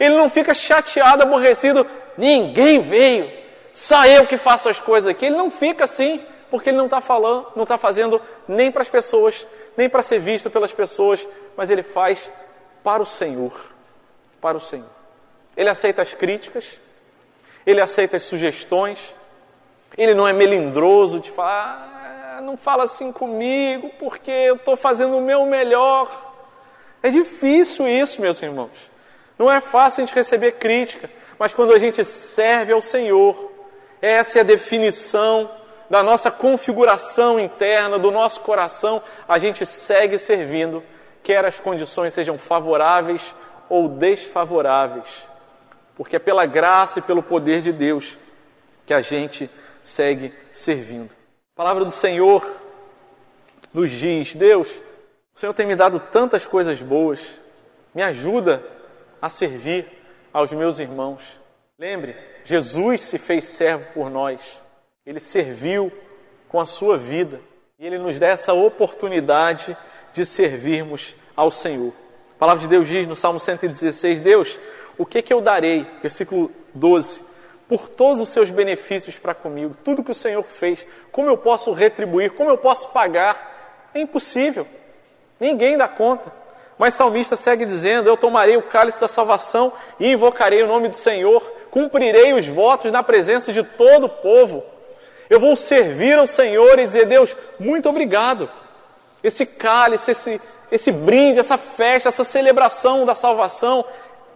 [0.00, 3.30] ele não fica chateado, aborrecido, ninguém veio,
[3.72, 5.26] só eu que faço as coisas aqui.
[5.26, 8.88] Ele não fica assim, porque ele não está falando, não está fazendo nem para as
[8.88, 12.32] pessoas, nem para ser visto pelas pessoas, mas ele faz
[12.82, 13.52] para o Senhor,
[14.40, 14.88] para o Senhor.
[15.56, 16.80] Ele aceita as críticas,
[17.66, 19.14] ele aceita as sugestões,
[19.96, 25.18] ele não é melindroso de falar, ah, não fala assim comigo, porque eu estou fazendo
[25.18, 26.25] o meu melhor.
[27.06, 28.90] É difícil isso, meus irmãos.
[29.38, 33.52] Não é fácil a gente receber crítica, mas quando a gente serve ao Senhor,
[34.02, 35.48] essa é a definição
[35.88, 40.82] da nossa configuração interna, do nosso coração, a gente segue servindo,
[41.22, 43.32] quer as condições sejam favoráveis
[43.68, 45.28] ou desfavoráveis,
[45.94, 48.18] porque é pela graça e pelo poder de Deus
[48.84, 49.48] que a gente
[49.80, 51.14] segue servindo.
[51.54, 52.44] A palavra do Senhor
[53.72, 54.82] nos diz: Deus,
[55.36, 57.42] o Senhor tem me dado tantas coisas boas,
[57.94, 58.62] me ajuda
[59.20, 59.86] a servir
[60.32, 61.38] aos meus irmãos.
[61.78, 64.64] Lembre, Jesus se fez servo por nós,
[65.04, 65.92] ele serviu
[66.48, 67.38] com a sua vida
[67.78, 69.76] e ele nos dá essa oportunidade
[70.14, 71.92] de servirmos ao Senhor.
[72.34, 74.58] A palavra de Deus diz no Salmo 116: Deus,
[74.96, 75.86] o que, que eu darei?
[76.00, 77.20] Versículo 12
[77.68, 81.72] por todos os seus benefícios para comigo, tudo que o Senhor fez, como eu posso
[81.72, 84.66] retribuir, como eu posso pagar, é impossível.
[85.38, 86.32] Ninguém dá conta.
[86.78, 90.96] Mas salmista segue dizendo: Eu tomarei o cálice da salvação e invocarei o nome do
[90.96, 94.62] Senhor, cumprirei os votos na presença de todo o povo.
[95.28, 98.50] Eu vou servir ao Senhor e dizer: Deus, muito obrigado.
[99.22, 103.84] Esse cálice, esse, esse brinde, essa festa, essa celebração da salvação,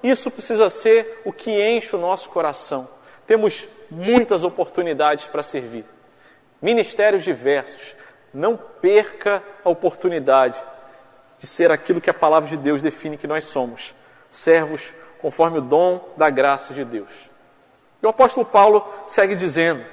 [0.02, 2.88] isso precisa ser o que enche o nosso coração.
[3.26, 5.84] Temos muitas oportunidades para servir.
[6.60, 7.94] Ministérios diversos.
[8.32, 10.62] Não perca a oportunidade
[11.40, 13.94] de ser aquilo que a palavra de Deus define que nós somos:
[14.30, 17.28] servos conforme o dom da graça de Deus.
[18.00, 19.84] E o apóstolo Paulo segue dizendo: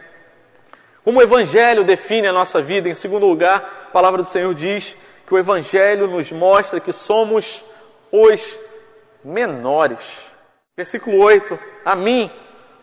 [1.04, 4.94] como o Evangelho define a nossa vida, em segundo lugar, a palavra do Senhor diz
[5.26, 7.64] que o Evangelho nos mostra que somos
[8.12, 8.60] os
[9.24, 10.30] menores.
[10.76, 12.30] Versículo 8: A mim,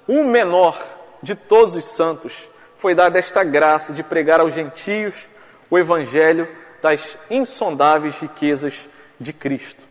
[0.09, 0.83] o menor
[1.23, 5.29] de todos os santos, foi dada esta graça de pregar aos gentios
[5.71, 6.49] o evangelho
[6.85, 9.83] das insondáveis riquezas de Cristo.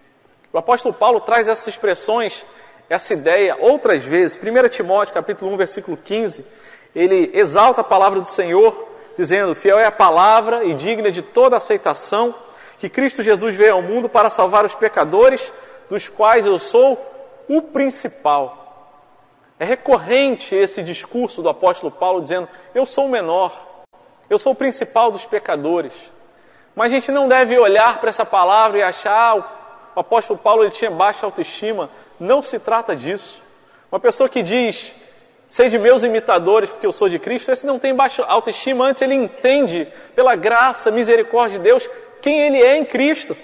[0.54, 2.46] O apóstolo Paulo traz essas expressões,
[2.88, 4.38] essa ideia outras vezes.
[4.38, 6.46] 1 Timóteo, capítulo 1, versículo 15,
[6.94, 11.58] ele exalta a palavra do Senhor, dizendo: "Fiel é a palavra e digna de toda
[11.58, 12.36] aceitação,
[12.78, 15.52] que Cristo Jesus veio ao mundo para salvar os pecadores,
[15.90, 17.04] dos quais eu sou
[17.50, 19.02] o principal."
[19.60, 23.84] É recorrente esse discurso do apóstolo Paulo dizendo: Eu sou o menor,
[24.30, 26.14] eu sou o principal dos pecadores.
[26.76, 29.38] Mas a gente não deve olhar para essa palavra e achar
[29.96, 31.90] o apóstolo Paulo ele tinha baixa autoestima.
[32.20, 33.44] Não se trata disso.
[33.92, 34.94] Uma pessoa que diz,
[35.48, 39.02] sei de meus imitadores porque eu sou de Cristo, esse não tem baixa autoestima, antes
[39.04, 41.88] ele entende, pela graça, misericórdia de Deus,
[42.22, 43.38] quem ele é em Cristo.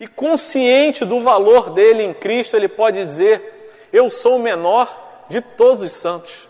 [0.00, 5.40] E consciente do valor dele em Cristo, ele pode dizer: Eu sou o menor de
[5.40, 6.48] todos os santos.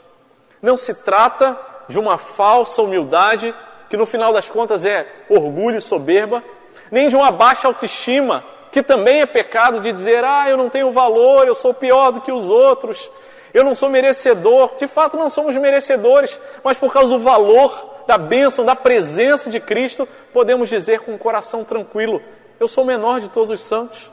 [0.63, 3.55] Não se trata de uma falsa humildade,
[3.93, 6.43] que no final das contas é orgulho e soberba,
[6.91, 10.91] nem de uma baixa autoestima, que também é pecado de dizer, ah, eu não tenho
[10.91, 13.11] valor, eu sou pior do que os outros,
[13.53, 14.77] eu não sou merecedor.
[14.79, 19.61] De fato, não somos merecedores, mas por causa do valor, da bênção, da presença de
[19.61, 22.23] Cristo, podemos dizer com o coração tranquilo:
[22.59, 24.11] eu sou o menor de todos os santos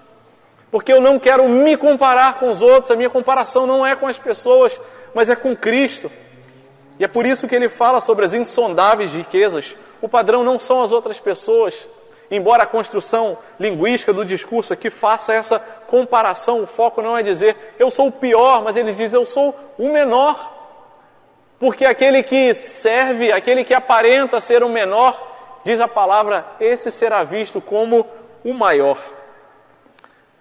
[0.72, 4.06] porque eu não quero me comparar com os outros, a minha comparação não é com
[4.06, 4.80] as pessoas,
[5.16, 6.12] mas é com Cristo.
[7.00, 9.76] E é por isso que ele fala sobre as insondáveis riquezas.
[10.02, 11.88] O padrão não são as outras pessoas.
[12.30, 17.56] Embora a construção linguística do discurso aqui faça essa comparação, o foco não é dizer
[17.80, 20.58] eu sou o pior, mas ele diz eu sou o menor.
[21.58, 27.24] Porque aquele que serve, aquele que aparenta ser o menor, diz a palavra, esse será
[27.24, 28.06] visto como
[28.44, 28.98] o maior.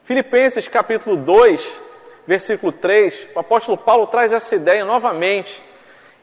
[0.04, 1.80] Filipenses capítulo 2,
[2.26, 5.62] versículo 3, o apóstolo Paulo traz essa ideia novamente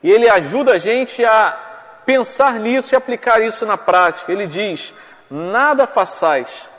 [0.05, 1.57] e ele ajuda a gente a
[2.05, 4.31] pensar nisso e aplicar isso na prática.
[4.31, 4.93] Ele diz:
[5.31, 6.69] Nada façais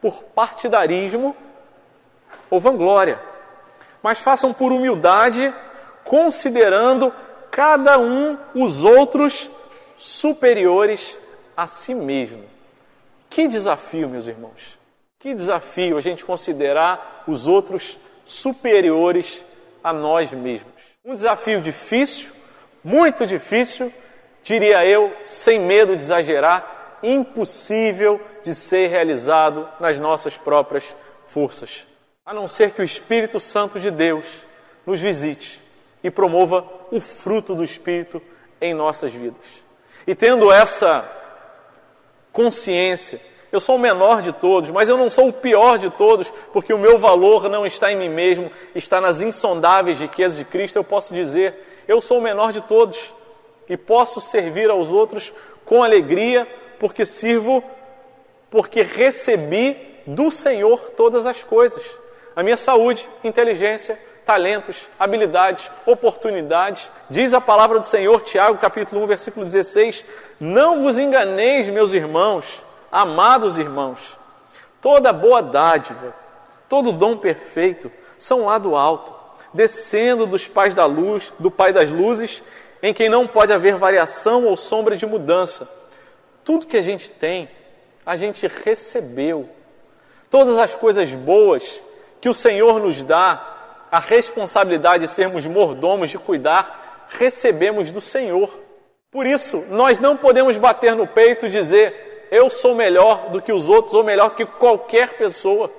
[0.00, 1.36] por partidarismo
[2.50, 3.20] ou vanglória,
[4.02, 5.54] mas façam por humildade,
[6.02, 7.14] considerando
[7.52, 9.48] cada um os outros
[9.94, 11.16] superiores
[11.56, 12.42] a si mesmo.
[13.30, 14.76] Que desafio, meus irmãos!
[15.20, 19.44] Que desafio a gente considerar os outros superiores
[19.84, 20.72] a nós mesmos.
[21.04, 22.41] Um desafio difícil,
[22.82, 23.92] muito difícil,
[24.42, 31.86] diria eu, sem medo de exagerar, impossível de ser realizado nas nossas próprias forças.
[32.24, 34.46] A não ser que o Espírito Santo de Deus
[34.86, 35.60] nos visite
[36.02, 38.22] e promova o fruto do Espírito
[38.60, 39.62] em nossas vidas.
[40.06, 41.08] E tendo essa
[42.32, 46.32] consciência, eu sou o menor de todos, mas eu não sou o pior de todos,
[46.52, 50.76] porque o meu valor não está em mim mesmo, está nas insondáveis riquezas de Cristo.
[50.76, 53.14] Eu posso dizer, eu sou o menor de todos
[53.68, 55.32] e posso servir aos outros
[55.64, 56.46] com alegria,
[56.78, 57.62] porque sirvo,
[58.50, 61.82] porque recebi do Senhor todas as coisas:
[62.34, 66.90] a minha saúde, inteligência, talentos, habilidades, oportunidades.
[67.08, 70.04] Diz a palavra do Senhor, Tiago, capítulo 1, versículo 16:
[70.40, 74.18] Não vos enganeis, meus irmãos, amados irmãos,
[74.80, 76.14] toda boa dádiva,
[76.68, 77.90] todo dom perfeito
[78.22, 79.12] são lá do alto,
[79.54, 82.42] descendo dos pais da luz, do Pai das luzes,
[82.82, 85.68] em quem não pode haver variação ou sombra de mudança.
[86.44, 87.48] Tudo que a gente tem,
[88.04, 89.48] a gente recebeu.
[90.30, 91.82] Todas as coisas boas
[92.20, 98.58] que o Senhor nos dá, a responsabilidade de sermos mordomos, de cuidar, recebemos do Senhor.
[99.10, 103.52] Por isso, nós não podemos bater no peito e dizer, eu sou melhor do que
[103.52, 105.70] os outros ou melhor do que qualquer pessoa.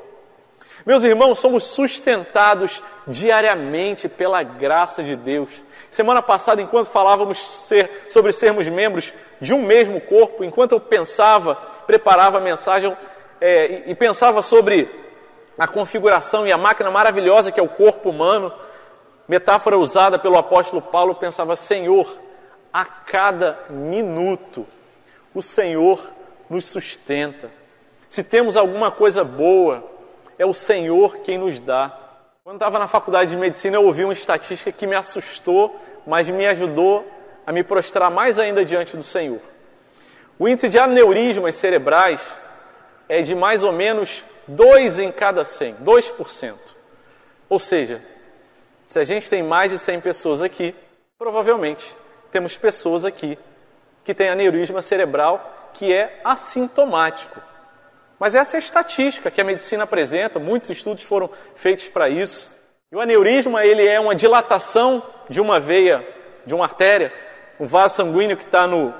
[0.86, 5.64] Meus irmãos, somos sustentados diariamente pela graça de Deus.
[5.90, 11.56] Semana passada, enquanto falávamos ser, sobre sermos membros de um mesmo corpo, enquanto eu pensava,
[11.88, 12.96] preparava a mensagem
[13.40, 14.90] é, e, e pensava sobre
[15.58, 18.52] a configuração e a máquina maravilhosa que é o corpo humano,
[19.26, 22.18] metáfora usada pelo apóstolo Paulo, pensava: Senhor,
[22.74, 24.68] a cada minuto
[25.34, 26.12] o Senhor
[26.50, 27.50] nos sustenta.
[28.10, 29.93] Se temos alguma coisa boa,
[30.38, 31.98] é o Senhor quem nos dá.
[32.44, 36.46] Quando estava na faculdade de medicina, eu ouvi uma estatística que me assustou, mas me
[36.46, 37.06] ajudou
[37.46, 39.40] a me prostrar mais ainda diante do Senhor.
[40.38, 42.40] O índice de aneurismas cerebrais
[43.08, 46.56] é de mais ou menos 2 em cada 100, 2%.
[47.48, 48.02] Ou seja,
[48.84, 50.76] se a gente tem mais de 100 pessoas aqui,
[51.18, 51.96] provavelmente
[52.32, 53.38] temos pessoas aqui
[54.04, 57.42] que têm aneurisma cerebral que é assintomático.
[58.24, 62.50] Mas essa é a estatística que a medicina apresenta, muitos estudos foram feitos para isso.
[62.90, 66.08] E o aneurisma ele é uma dilatação de uma veia,
[66.46, 67.12] de uma artéria,
[67.60, 68.94] um vaso sanguíneo que está no,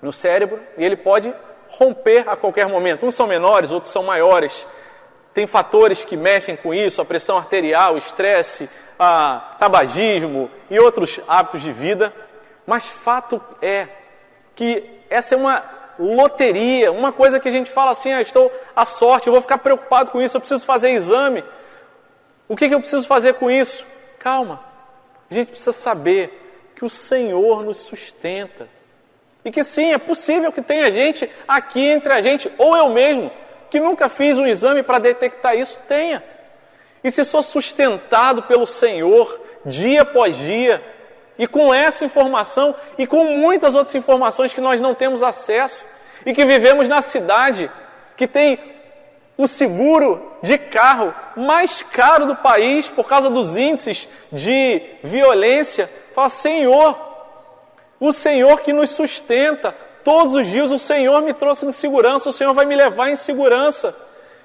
[0.00, 1.34] no cérebro, e ele pode
[1.66, 3.04] romper a qualquer momento.
[3.04, 4.64] Uns são menores, outros são maiores.
[5.34, 11.62] Tem fatores que mexem com isso, a pressão arterial, estresse, a tabagismo e outros hábitos
[11.62, 12.14] de vida.
[12.64, 13.88] Mas fato é
[14.54, 18.84] que essa é uma loteria, uma coisa que a gente fala assim, ah, estou à
[18.84, 21.44] sorte, eu vou ficar preocupado com isso, eu preciso fazer exame.
[22.48, 23.84] O que, que eu preciso fazer com isso?
[24.18, 24.64] Calma,
[25.30, 28.68] a gente precisa saber que o Senhor nos sustenta.
[29.44, 33.30] E que sim, é possível que tenha gente aqui entre a gente, ou eu mesmo,
[33.70, 36.22] que nunca fiz um exame para detectar isso, tenha.
[37.02, 40.82] E se sou sustentado pelo Senhor dia após dia,
[41.40, 45.84] e com essa informação e com muitas outras informações que nós não temos acesso,
[46.24, 47.70] e que vivemos na cidade
[48.14, 48.58] que tem
[49.38, 56.28] o seguro de carro mais caro do país por causa dos índices de violência, fala:
[56.28, 57.00] Senhor,
[57.98, 62.32] o Senhor que nos sustenta, Todos os dias o Senhor me trouxe em segurança, o
[62.32, 63.94] Senhor vai me levar em segurança.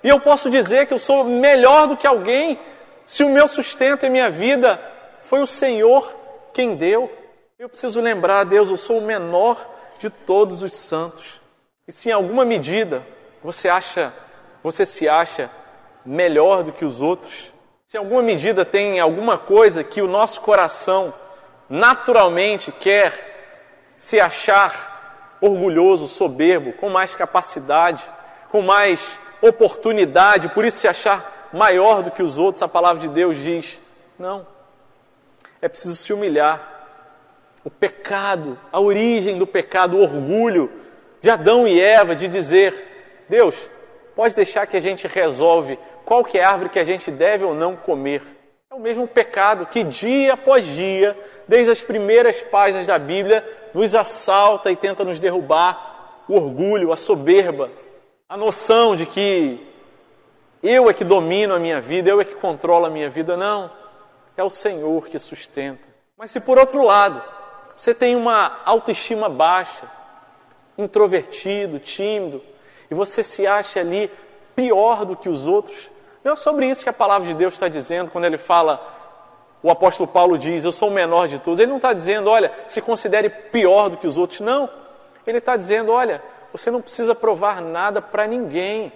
[0.04, 2.60] E eu posso dizer que eu sou melhor do que alguém
[3.06, 4.80] se o meu sustento em minha vida
[5.22, 6.25] foi o Senhor
[6.56, 7.12] quem deu.
[7.60, 11.42] Eu preciso lembrar, Deus, eu sou o menor de todos os santos.
[11.86, 13.06] E se em alguma medida
[13.44, 14.14] você acha,
[14.64, 15.52] você se acha
[16.06, 17.52] melhor do que os outros,
[17.86, 21.14] se em alguma medida tem alguma coisa que o nosso coração
[21.70, 28.04] naturalmente quer se achar orgulhoso, soberbo, com mais capacidade,
[28.50, 33.10] com mais oportunidade, por isso se achar maior do que os outros, a palavra de
[33.10, 33.80] Deus diz:
[34.18, 34.55] não.
[35.62, 36.74] É preciso se humilhar.
[37.64, 40.72] O pecado, a origem do pecado, o orgulho
[41.22, 43.70] de Adão e Eva de dizer: Deus,
[44.16, 47.44] pode deixar que a gente resolve qual que é a árvore que a gente deve
[47.44, 48.22] ou não comer.
[48.72, 53.44] É o mesmo pecado que dia após dia, desde as primeiras páginas da Bíblia,
[53.74, 57.72] nos assalta e tenta nos derrubar o orgulho, a soberba,
[58.28, 59.60] a noção de que
[60.62, 63.38] eu é que domino a minha vida, eu é que controlo a minha vida.
[63.38, 63.70] Não,
[64.38, 65.88] é o Senhor que sustenta.
[66.18, 67.22] Mas se por outro lado,
[67.76, 69.90] você tem uma autoestima baixa,
[70.78, 72.42] introvertido, tímido,
[72.90, 74.12] e você se acha ali
[74.56, 75.90] pior do que os outros,
[76.24, 78.84] não é sobre isso que a palavra de Deus está dizendo quando ele fala,
[79.62, 81.60] o apóstolo Paulo diz, eu sou o menor de todos.
[81.60, 84.40] Ele não está dizendo, olha, se considere pior do que os outros.
[84.40, 84.70] Não.
[85.26, 86.22] Ele está dizendo, olha,
[86.52, 88.92] você não precisa provar nada para ninguém,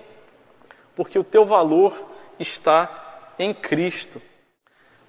[0.95, 1.93] porque o teu valor
[2.39, 4.21] está em Cristo.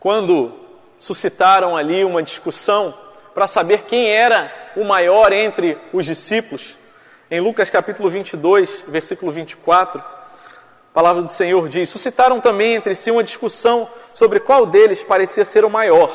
[0.01, 0.51] Quando
[0.97, 2.95] suscitaram ali uma discussão
[3.35, 6.79] para saber quem era o maior entre os discípulos,
[7.31, 13.11] em Lucas capítulo 22, versículo 24, a palavra do Senhor diz: Suscitaram também entre si
[13.11, 16.11] uma discussão sobre qual deles parecia ser o maior.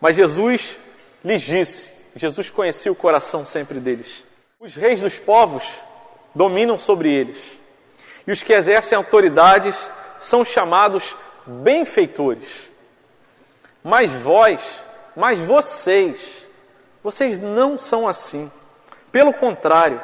[0.00, 0.78] Mas Jesus
[1.24, 4.24] lhes disse: Jesus conhecia o coração sempre deles.
[4.60, 5.64] Os reis dos povos
[6.32, 7.58] dominam sobre eles,
[8.24, 11.16] e os que exercem autoridades são chamados
[11.48, 12.70] benfeitores.
[13.82, 14.82] Mas vós,
[15.16, 16.46] mas vocês,
[17.02, 18.50] vocês não são assim.
[19.10, 20.00] Pelo contrário,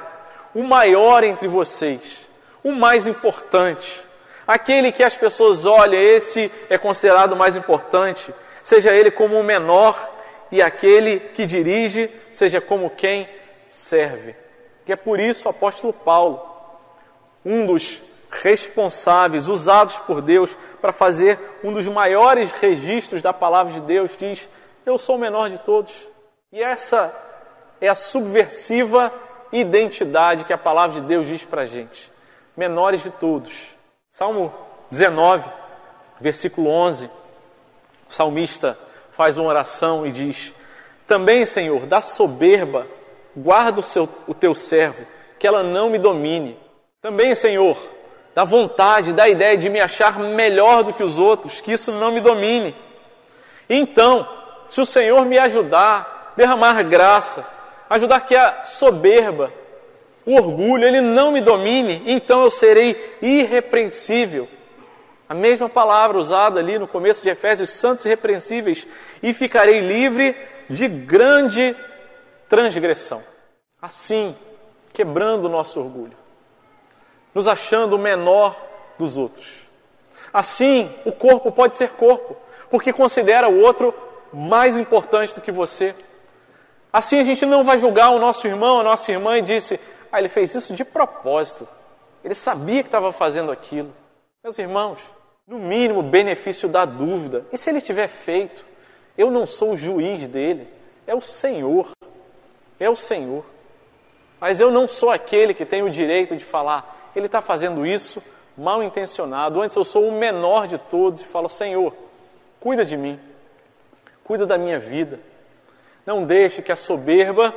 [0.54, 2.28] o maior entre vocês,
[2.62, 4.04] o mais importante,
[4.46, 9.44] aquele que as pessoas olham, esse é considerado o mais importante, seja ele como o
[9.44, 10.10] menor
[10.50, 13.28] e aquele que dirige, seja como quem
[13.66, 14.34] serve.
[14.86, 16.42] Que é por isso o apóstolo Paulo,
[17.44, 18.00] um dos
[18.42, 24.48] responsáveis usados por Deus para fazer um dos maiores registros da palavra de Deus, diz:
[24.84, 25.92] Eu sou o menor de todos.
[26.52, 27.14] E essa
[27.80, 29.12] é a subversiva
[29.52, 32.12] identidade que a palavra de Deus diz para a gente.
[32.56, 33.52] Menores de todos.
[34.10, 34.52] Salmo
[34.90, 35.48] 19,
[36.20, 37.06] versículo 11.
[38.08, 38.78] O salmista
[39.10, 40.54] faz uma oração e diz:
[41.06, 42.86] Também, Senhor, da soberba
[43.36, 45.04] guarda o, seu, o teu servo,
[45.38, 46.58] que ela não me domine.
[47.00, 47.76] Também, Senhor,
[48.34, 52.10] da vontade, da ideia de me achar melhor do que os outros, que isso não
[52.10, 52.74] me domine.
[53.68, 54.28] Então,
[54.68, 57.46] se o Senhor me ajudar, derramar graça,
[57.88, 59.52] ajudar que a soberba,
[60.26, 64.48] o orgulho, ele não me domine, então eu serei irrepreensível.
[65.28, 68.86] A mesma palavra usada ali no começo de Efésios, santos irrepreensíveis,
[69.22, 70.36] e ficarei livre
[70.68, 71.74] de grande
[72.48, 73.22] transgressão.
[73.80, 74.34] Assim,
[74.92, 76.16] quebrando o nosso orgulho,
[77.34, 78.56] nos achando menor
[78.98, 79.64] dos outros.
[80.32, 82.36] Assim, o corpo pode ser corpo,
[82.70, 83.94] porque considera o outro
[84.32, 85.94] mais importante do que você.
[86.92, 89.78] Assim, a gente não vai julgar o nosso irmão, a nossa irmã e disse:
[90.10, 91.66] Ah, ele fez isso de propósito.
[92.22, 93.92] Ele sabia que estava fazendo aquilo.
[94.42, 95.12] Meus irmãos,
[95.46, 97.44] no mínimo, benefício da dúvida.
[97.52, 98.64] E se ele tiver feito?
[99.16, 100.66] Eu não sou o juiz dele,
[101.06, 101.88] é o Senhor
[102.78, 103.44] é o Senhor.
[104.40, 108.22] Mas eu não sou aquele que tem o direito de falar, ele está fazendo isso
[108.56, 109.60] mal intencionado.
[109.60, 111.94] Antes eu sou o menor de todos e falo, Senhor,
[112.60, 113.18] cuida de mim,
[114.22, 115.20] cuida da minha vida.
[116.06, 117.54] Não deixe que a soberba,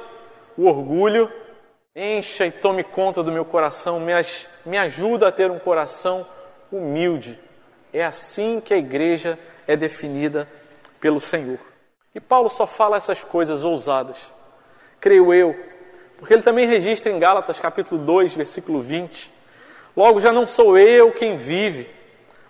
[0.58, 1.32] o orgulho,
[1.96, 4.14] encha e tome conta do meu coração, me,
[4.66, 6.26] me ajuda a ter um coração
[6.72, 7.40] humilde.
[7.92, 9.38] É assim que a igreja
[9.68, 10.48] é definida
[11.00, 11.60] pelo Senhor.
[12.14, 14.38] E Paulo só fala essas coisas ousadas
[15.00, 15.56] creio eu.
[16.18, 19.32] Porque ele também registra em Gálatas capítulo 2, versículo 20.
[19.98, 21.90] Logo já não sou eu quem vive,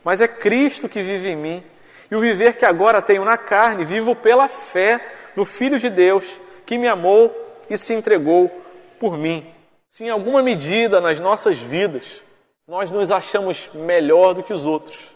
[0.04, 1.64] mas é Cristo que vive em mim.
[2.12, 5.00] E o viver que agora tenho na carne, vivo pela fé
[5.34, 7.34] no Filho de Deus, que me amou
[7.70, 8.52] e se entregou
[9.00, 9.48] por mim.
[9.88, 12.22] Se em alguma medida nas nossas vidas
[12.68, 15.16] nós nos achamos melhor do que os outros,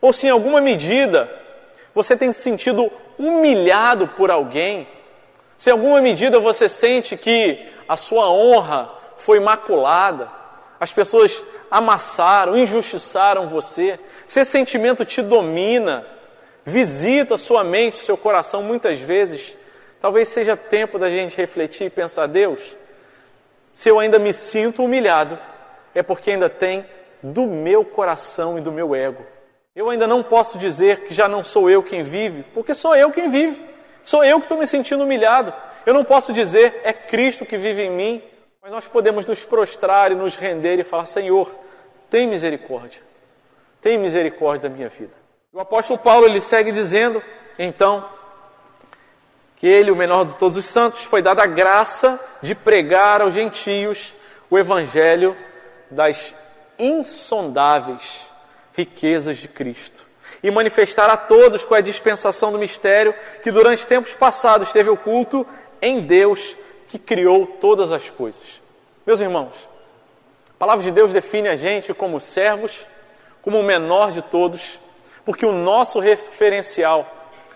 [0.00, 1.30] ou se em alguma medida
[1.94, 4.88] você tem se sentido humilhado por alguém,
[5.58, 10.39] se em alguma medida você sente que a sua honra foi maculada,
[10.80, 16.06] as pessoas amassaram, injustiçaram você, se esse sentimento te domina,
[16.64, 19.56] visita sua mente, seu coração muitas vezes,
[20.00, 22.74] talvez seja tempo da gente refletir e pensar: Deus,
[23.74, 25.38] se eu ainda me sinto humilhado,
[25.94, 26.86] é porque ainda tem
[27.22, 29.22] do meu coração e do meu ego.
[29.76, 33.10] Eu ainda não posso dizer que já não sou eu quem vive, porque sou eu
[33.12, 33.68] quem vive.
[34.02, 35.52] Sou eu que estou me sentindo humilhado.
[35.84, 38.22] Eu não posso dizer é Cristo que vive em mim,
[38.62, 41.50] mas nós podemos nos prostrar e nos render e falar: Senhor,
[42.10, 43.00] tem misericórdia,
[43.80, 45.14] tem misericórdia da minha vida.
[45.52, 47.22] O apóstolo Paulo ele segue dizendo,
[47.58, 48.08] então,
[49.56, 53.34] que ele, o menor de todos os santos, foi dada a graça de pregar aos
[53.34, 54.14] gentios
[54.48, 55.36] o evangelho
[55.90, 56.34] das
[56.78, 58.26] insondáveis
[58.74, 60.04] riquezas de Cristo
[60.42, 65.46] e manifestar a todos com a dispensação do mistério que durante tempos passados esteve oculto
[65.82, 66.56] em Deus
[66.90, 68.60] que criou todas as coisas.
[69.06, 69.68] Meus irmãos,
[70.50, 72.84] a palavra de Deus define a gente como servos,
[73.40, 74.78] como o menor de todos,
[75.24, 77.08] porque o nosso referencial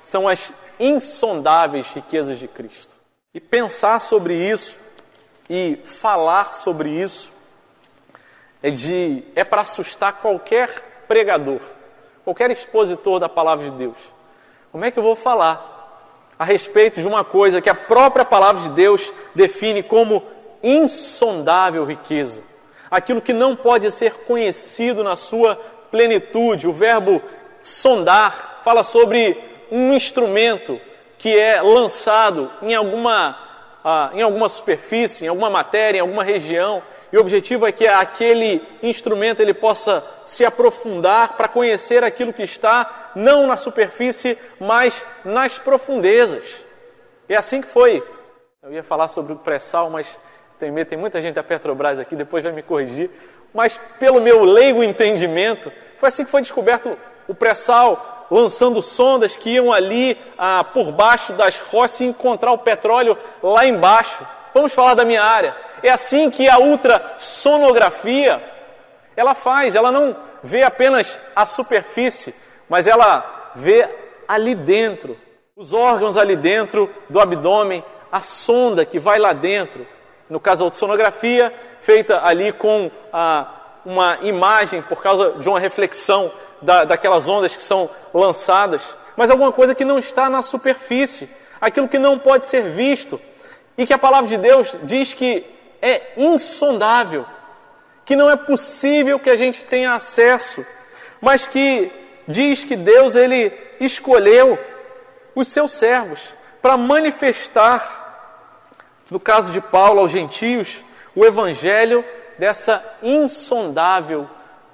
[0.04, 2.94] são as insondáveis riquezas de Cristo.
[3.34, 4.76] E pensar sobre isso
[5.50, 7.32] e falar sobre isso
[8.62, 10.70] é de é para assustar qualquer
[11.08, 11.60] pregador,
[12.22, 14.12] qualquer expositor da palavra de Deus.
[14.70, 15.73] Como é que eu vou falar
[16.38, 20.22] a respeito de uma coisa que a própria palavra de Deus define como
[20.62, 22.42] insondável riqueza?
[22.90, 25.56] Aquilo que não pode ser conhecido na sua
[25.90, 26.68] plenitude.
[26.68, 27.22] O verbo
[27.60, 29.36] sondar fala sobre
[29.70, 30.80] um instrumento
[31.16, 33.38] que é lançado em alguma,
[33.84, 36.82] ah, em alguma superfície, em alguma matéria, em alguma região,
[37.12, 42.42] e o objetivo é que aquele instrumento ele possa se aprofundar para conhecer aquilo que
[42.42, 46.64] está não na superfície, mas nas profundezas.
[47.28, 48.02] É assim que foi.
[48.62, 50.18] Eu ia falar sobre o pré-sal, mas
[50.58, 53.10] tem, tem muita gente da Petrobras aqui, depois vai me corrigir.
[53.52, 59.50] Mas pelo meu leigo entendimento, foi assim que foi descoberto o pré-sal, lançando sondas que
[59.50, 64.26] iam ali ah, por baixo das rochas e encontrar o petróleo lá embaixo.
[64.52, 65.56] Vamos falar da minha área.
[65.82, 68.42] É assim que a ultrassonografia
[69.16, 72.34] ela faz, ela não vê apenas a superfície,
[72.68, 73.88] mas ela vê
[74.26, 75.16] ali dentro,
[75.56, 79.86] os órgãos ali dentro do abdômen, a sonda que vai lá dentro.
[80.28, 83.46] No caso da ultrassonografia, feita ali com ah,
[83.84, 86.32] uma imagem por causa de uma reflexão
[86.62, 91.28] da, daquelas ondas que são lançadas, mas alguma coisa que não está na superfície,
[91.60, 93.20] aquilo que não pode ser visto.
[93.76, 95.44] E que a palavra de Deus diz que
[95.82, 97.26] é insondável,
[98.04, 100.64] que não é possível que a gente tenha acesso,
[101.20, 101.90] mas que
[102.26, 104.58] diz que Deus ele escolheu
[105.34, 108.02] os seus servos para manifestar,
[109.10, 110.82] no caso de Paulo aos gentios,
[111.14, 112.04] o evangelho
[112.38, 114.28] dessa insondável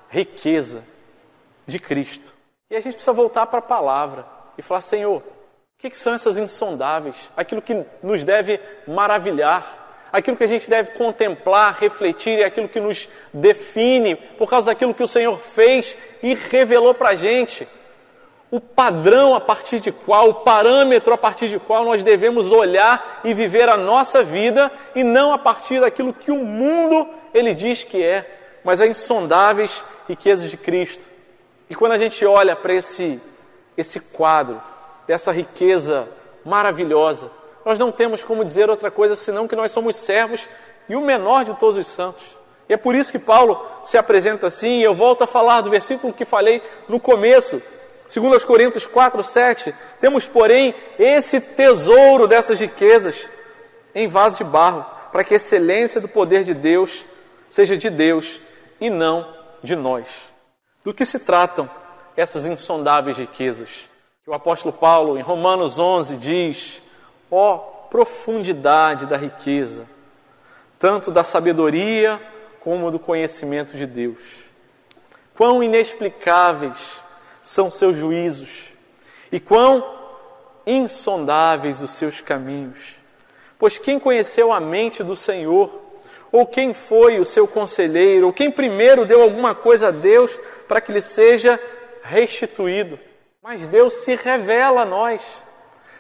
[0.09, 0.83] riqueza
[1.67, 2.33] de Cristo.
[2.71, 5.23] E a gente precisa voltar para a palavra e falar: Senhor, o
[5.79, 7.33] que, são essas insondáveis?
[7.37, 12.81] Aquilo que nos deve maravilhar, aquilo que a gente deve contemplar, refletir e aquilo que
[12.81, 17.67] nos define por causa daquilo que o Senhor fez e revelou para a gente.
[18.51, 23.20] O padrão a partir de qual, o parâmetro a partir de qual nós devemos olhar
[23.22, 27.84] e viver a nossa vida e não a partir daquilo que o mundo ele diz
[27.84, 31.09] que é, mas as insondáveis riquezas de Cristo.
[31.68, 33.20] E quando a gente olha para esse,
[33.76, 34.61] esse quadro,
[35.07, 36.09] dessa riqueza
[36.44, 37.30] maravilhosa,
[37.64, 40.48] nós não temos como dizer outra coisa senão que nós somos servos
[40.88, 42.36] e o menor de todos os santos.
[42.68, 45.70] E é por isso que Paulo se apresenta assim, e eu volto a falar do
[45.70, 47.61] versículo que falei no começo,
[48.13, 49.75] 2 Coríntios 4, 7.
[50.01, 53.29] Temos, porém, esse tesouro dessas riquezas
[53.95, 57.07] em vaso de barro, para que a excelência do poder de Deus
[57.49, 58.41] seja de Deus
[58.81, 59.27] e não
[59.63, 60.07] de nós.
[60.83, 61.69] Do que se tratam
[62.17, 63.69] essas insondáveis riquezas?
[64.25, 66.83] Que o apóstolo Paulo, em Romanos 11, diz:
[67.31, 67.59] ó oh,
[67.89, 69.87] profundidade da riqueza,
[70.79, 72.21] tanto da sabedoria
[72.61, 74.51] como do conhecimento de Deus.
[75.37, 77.03] Quão inexplicáveis
[77.51, 78.70] são seus juízos
[79.32, 79.84] e quão
[80.64, 82.94] insondáveis os seus caminhos.
[83.59, 85.68] Pois quem conheceu a mente do Senhor
[86.30, 90.30] ou quem foi o seu conselheiro, ou quem primeiro deu alguma coisa a Deus
[90.68, 91.59] para que lhe seja
[92.05, 93.01] restituído.
[93.42, 95.42] Mas Deus se revela a nós,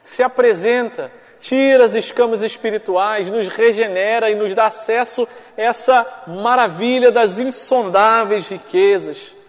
[0.04, 5.26] se apresenta, tira as escamas espirituais, nos regenera e nos dá acesso
[5.58, 9.39] a essa maravilha das insondáveis riquezas.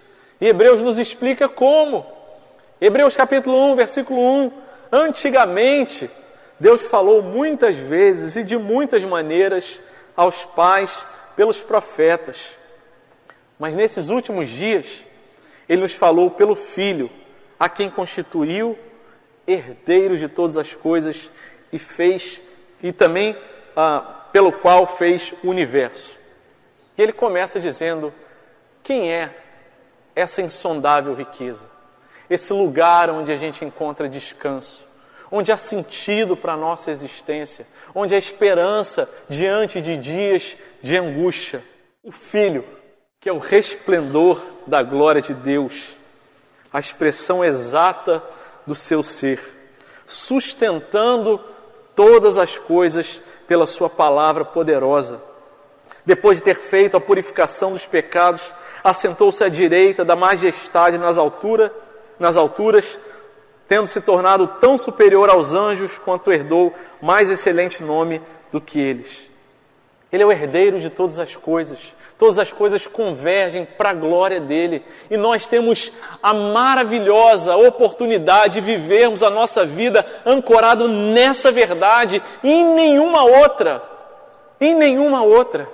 [0.42, 2.04] E Hebreus nos explica como.
[2.82, 4.52] Hebreus capítulo 1, versículo 1.
[4.92, 6.10] Antigamente,
[6.60, 9.80] Deus falou muitas vezes e de muitas maneiras
[10.18, 12.58] aos pais pelos profetas.
[13.60, 15.06] Mas nesses últimos dias,
[15.70, 17.12] ele nos falou pelo Filho,
[17.60, 18.76] a quem constituiu
[19.46, 21.30] herdeiro de todas as coisas
[21.72, 22.42] e fez,
[22.82, 23.38] e também
[23.76, 26.18] ah, pelo qual fez o universo.
[26.98, 28.12] E ele começa dizendo:
[28.84, 29.36] quem é
[30.16, 31.70] essa insondável riqueza?
[32.30, 34.86] Esse lugar onde a gente encontra descanso,
[35.32, 41.64] onde há sentido para a nossa existência, onde há esperança diante de dias de angústia.
[42.04, 42.66] O Filho,
[43.20, 45.96] que é o resplendor da glória de Deus,
[46.72, 48.24] a expressão exata
[48.66, 49.40] do seu ser,
[50.06, 51.40] sustentando
[51.96, 55.22] todas as coisas pela Sua palavra poderosa.
[56.06, 58.54] Depois de ter feito a purificação dos pecados,
[58.84, 61.72] assentou-se à direita da majestade nas alturas,
[62.20, 63.00] nas alturas,
[63.68, 68.22] tendo se tornado tão superior aos anjos quanto herdou mais excelente nome
[68.52, 69.30] do que eles.
[70.12, 71.96] Ele é o herdeiro de todas as coisas.
[72.18, 74.84] Todas as coisas convergem para a glória dele.
[75.10, 82.52] E nós temos a maravilhosa oportunidade de vivermos a nossa vida ancorado nessa verdade e
[82.52, 83.82] em nenhuma outra.
[84.60, 85.68] Em nenhuma outra.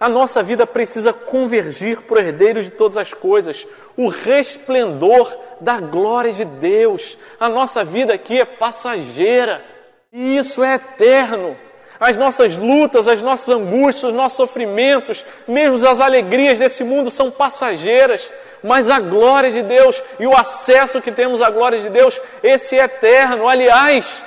[0.00, 5.30] A nossa vida precisa convergir para o herdeiro de todas as coisas, o resplendor
[5.60, 7.18] da glória de Deus.
[7.38, 9.62] A nossa vida aqui é passageira
[10.10, 11.54] e isso é eterno
[12.00, 17.30] as nossas lutas, as nossas angústias, os nossos sofrimentos, mesmo as alegrias desse mundo são
[17.30, 18.32] passageiras,
[18.64, 22.78] mas a glória de Deus e o acesso que temos à glória de Deus, esse
[22.78, 23.46] é eterno.
[23.46, 24.22] Aliás,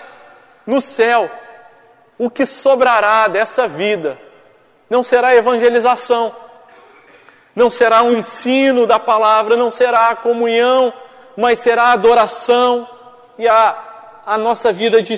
[0.68, 1.30] no céu,
[2.16, 4.20] o que sobrará dessa vida
[4.94, 6.32] não será evangelização,
[7.56, 10.94] não será um ensino da palavra, não será a comunhão,
[11.36, 12.88] mas será a adoração
[13.40, 15.16] e a, a nossa vida de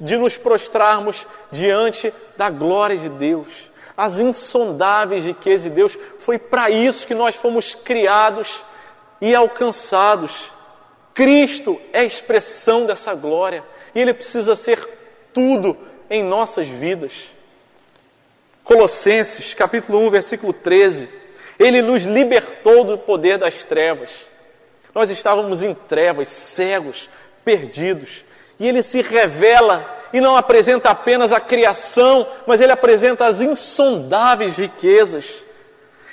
[0.00, 5.98] de nos prostrarmos diante da glória de Deus, as insondáveis riquezas de Deus.
[6.18, 8.62] Foi para isso que nós fomos criados
[9.20, 10.50] e alcançados.
[11.12, 13.62] Cristo é a expressão dessa glória
[13.94, 14.88] e Ele precisa ser
[15.34, 15.76] tudo
[16.08, 17.38] em nossas vidas.
[18.70, 21.08] Colossenses, capítulo 1, versículo 13.
[21.58, 24.30] Ele nos libertou do poder das trevas.
[24.94, 27.10] Nós estávamos em trevas, cegos,
[27.44, 28.24] perdidos
[28.60, 34.56] e ele se revela e não apresenta apenas a criação, mas ele apresenta as insondáveis
[34.56, 35.42] riquezas.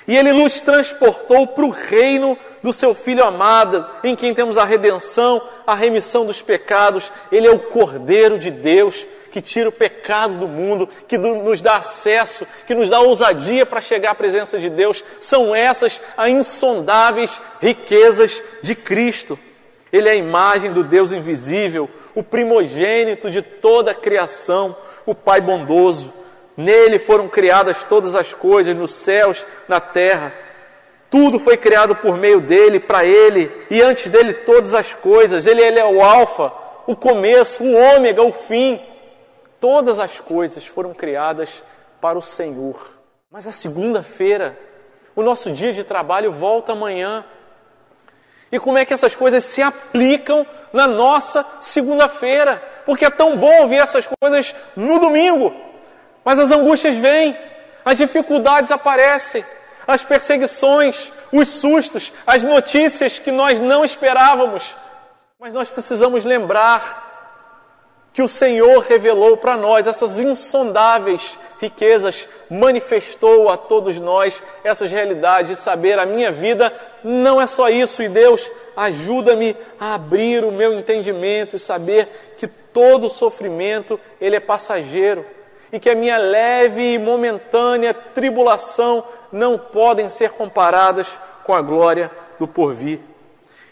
[0.07, 4.63] E ele nos transportou para o reino do seu Filho amado, em quem temos a
[4.63, 7.11] redenção, a remissão dos pecados.
[7.29, 11.75] Ele é o Cordeiro de Deus que tira o pecado do mundo, que nos dá
[11.75, 15.03] acesso, que nos dá ousadia para chegar à presença de Deus.
[15.19, 19.37] São essas as insondáveis riquezas de Cristo.
[19.91, 25.41] Ele é a imagem do Deus invisível, o primogênito de toda a criação, o Pai
[25.41, 26.13] bondoso.
[26.57, 30.33] Nele foram criadas todas as coisas, nos céus, na terra.
[31.07, 35.45] Tudo foi criado por meio dele, para ele, e antes dele todas as coisas.
[35.45, 36.51] Ele, ele é o Alfa,
[36.87, 38.81] o começo, o Ômega, o fim.
[39.59, 41.63] Todas as coisas foram criadas
[42.01, 42.97] para o Senhor.
[43.31, 44.57] Mas a segunda-feira,
[45.15, 47.23] o nosso dia de trabalho volta amanhã.
[48.51, 52.61] E como é que essas coisas se aplicam na nossa segunda-feira?
[52.85, 55.53] Porque é tão bom ouvir essas coisas no domingo,
[56.27, 57.37] mas as angústias vêm,
[57.85, 59.45] as dificuldades aparecem,
[59.87, 64.75] as perseguições, os sustos, as notícias que nós não esperávamos.
[65.39, 73.55] Mas nós precisamos lembrar que o Senhor revelou para nós essas insondáveis riquezas, manifestou a
[73.55, 76.73] todos nós essas realidades de saber a minha vida
[77.05, 82.47] não é só isso e Deus ajuda-me a abrir o meu entendimento e saber que
[82.47, 85.36] todo sofrimento ele é passageiro
[85.71, 92.11] e que a minha leve e momentânea tribulação não podem ser comparadas com a glória
[92.39, 92.99] do porvir.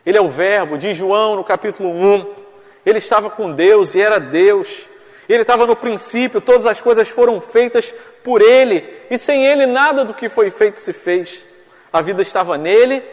[0.05, 2.45] Ele é o verbo de João no capítulo 1,
[2.85, 4.87] ele estava com Deus e era Deus.
[5.27, 7.93] Ele estava no princípio, todas as coisas foram feitas
[8.23, 11.47] por Ele, e sem Ele nada do que foi feito se fez.
[11.91, 13.03] A vida estava nele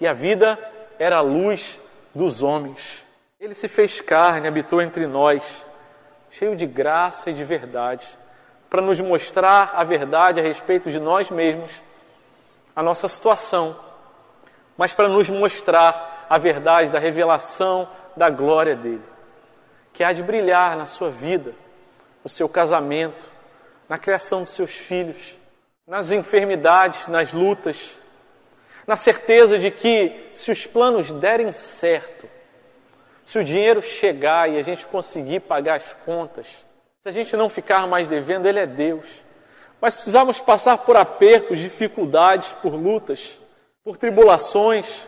[0.00, 0.58] e a vida
[0.98, 1.78] era a luz
[2.12, 3.04] dos homens.
[3.40, 5.64] Ele se fez carne, habitou entre nós,
[6.38, 8.06] cheio de graça e de verdade,
[8.70, 11.82] para nos mostrar a verdade a respeito de nós mesmos,
[12.76, 13.76] a nossa situação,
[14.76, 19.02] mas para nos mostrar a verdade da revelação da glória dele,
[19.92, 21.52] que há de brilhar na sua vida,
[22.22, 23.28] no seu casamento,
[23.88, 25.36] na criação dos seus filhos,
[25.88, 27.98] nas enfermidades, nas lutas,
[28.86, 32.28] na certeza de que se os planos derem certo,
[33.28, 36.46] se o dinheiro chegar e a gente conseguir pagar as contas,
[36.98, 39.22] se a gente não ficar mais devendo, Ele é Deus.
[39.78, 43.38] Mas precisamos passar por apertos, dificuldades, por lutas,
[43.84, 45.06] por tribulações,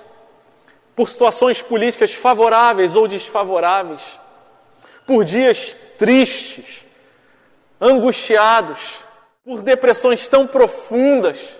[0.94, 4.20] por situações políticas favoráveis ou desfavoráveis,
[5.06, 6.84] por dias tristes,
[7.80, 8.98] angustiados,
[9.42, 11.54] por depressões tão profundas,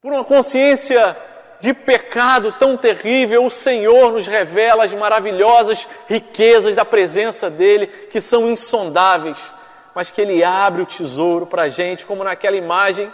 [0.00, 1.14] por uma consciência
[1.60, 8.20] de pecado tão terrível, o Senhor nos revela as maravilhosas riquezas da presença dEle, que
[8.20, 9.52] são insondáveis,
[9.94, 13.10] mas que Ele abre o tesouro para a gente, como naquela imagem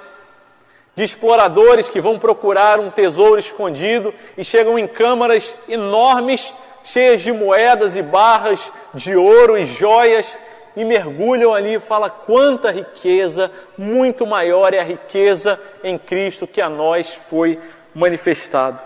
[0.95, 6.53] de exploradores que vão procurar um tesouro escondido e chegam em câmaras enormes,
[6.85, 10.37] cheias de moedas e barras de ouro e joias,
[10.77, 16.61] e mergulham ali e fala quanta riqueza, muito maior é a riqueza em Cristo que
[16.61, 17.59] a nós foi
[17.95, 18.83] manifestado.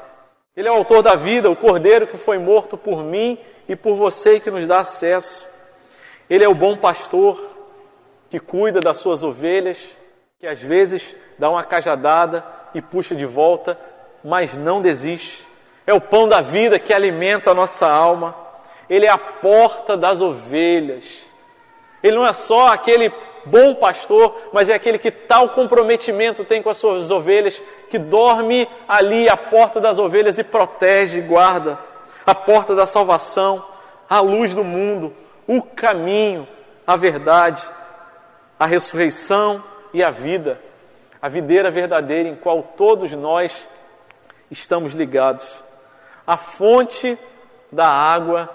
[0.56, 3.38] Ele é o autor da vida, o cordeiro que foi morto por mim
[3.68, 5.46] e por você que nos dá acesso.
[6.28, 7.38] Ele é o bom pastor
[8.30, 9.96] que cuida das suas ovelhas,
[10.38, 12.44] que às vezes dá uma cajadada
[12.74, 13.78] e puxa de volta,
[14.24, 15.46] mas não desiste.
[15.86, 18.34] É o pão da vida que alimenta a nossa alma.
[18.88, 21.26] Ele é a porta das ovelhas.
[22.02, 23.12] Ele não é só aquele
[23.46, 28.68] bom pastor, mas é aquele que tal comprometimento tem com as suas ovelhas, que dorme
[28.86, 31.78] ali à porta das ovelhas e protege e guarda
[32.26, 33.64] a porta da salvação,
[34.10, 35.14] a luz do mundo,
[35.46, 36.46] o caminho,
[36.86, 37.62] a verdade,
[38.58, 39.62] a ressurreição
[39.94, 40.60] e a vida,
[41.22, 43.66] a videira verdadeira em qual todos nós
[44.50, 45.44] estamos ligados,
[46.26, 47.16] a fonte
[47.70, 48.50] da água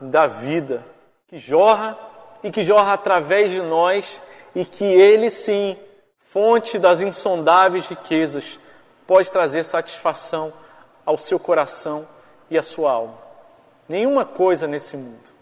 [0.00, 0.84] da vida
[1.28, 1.96] que jorra
[2.44, 4.22] e que jorra através de nós
[4.54, 5.78] e que Ele sim,
[6.18, 8.60] fonte das insondáveis riquezas,
[9.06, 10.52] pode trazer satisfação
[11.06, 12.06] ao seu coração
[12.50, 13.18] e à sua alma.
[13.88, 15.32] Nenhuma coisa nesse mundo.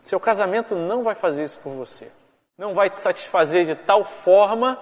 [0.00, 2.10] Seu casamento não vai fazer isso por você.
[2.56, 4.78] Não vai te satisfazer de tal forma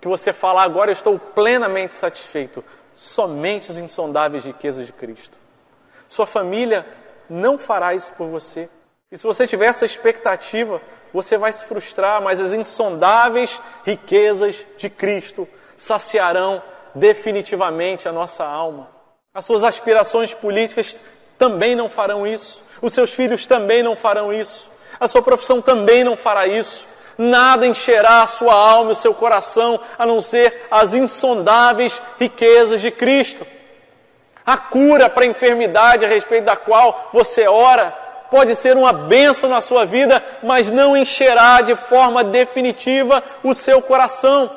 [0.00, 2.64] que você fala agora eu estou plenamente satisfeito.
[2.92, 5.38] Somente as insondáveis riquezas de Cristo.
[6.08, 6.84] Sua família
[7.30, 8.68] não fará isso por você.
[9.14, 14.90] E se você tiver essa expectativa, você vai se frustrar, mas as insondáveis riquezas de
[14.90, 15.46] Cristo
[15.76, 16.60] saciarão
[16.92, 18.90] definitivamente a nossa alma.
[19.32, 20.98] As suas aspirações políticas
[21.38, 22.60] também não farão isso.
[22.82, 24.68] Os seus filhos também não farão isso.
[24.98, 26.84] A sua profissão também não fará isso.
[27.16, 32.80] Nada encherá a sua alma e o seu coração a não ser as insondáveis riquezas
[32.80, 33.46] de Cristo.
[34.44, 38.02] A cura para a enfermidade a respeito da qual você ora
[38.34, 43.80] pode ser uma bênção na sua vida, mas não encherá de forma definitiva o seu
[43.80, 44.50] coração.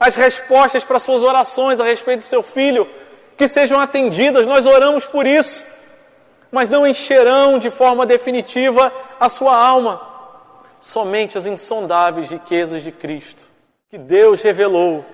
[0.00, 2.88] As respostas para suas orações a respeito do seu filho,
[3.36, 5.62] que sejam atendidas, nós oramos por isso,
[6.50, 10.00] mas não encherão de forma definitiva a sua alma.
[10.80, 13.44] Somente as insondáveis riquezas de Cristo,
[13.88, 15.04] que Deus revelou,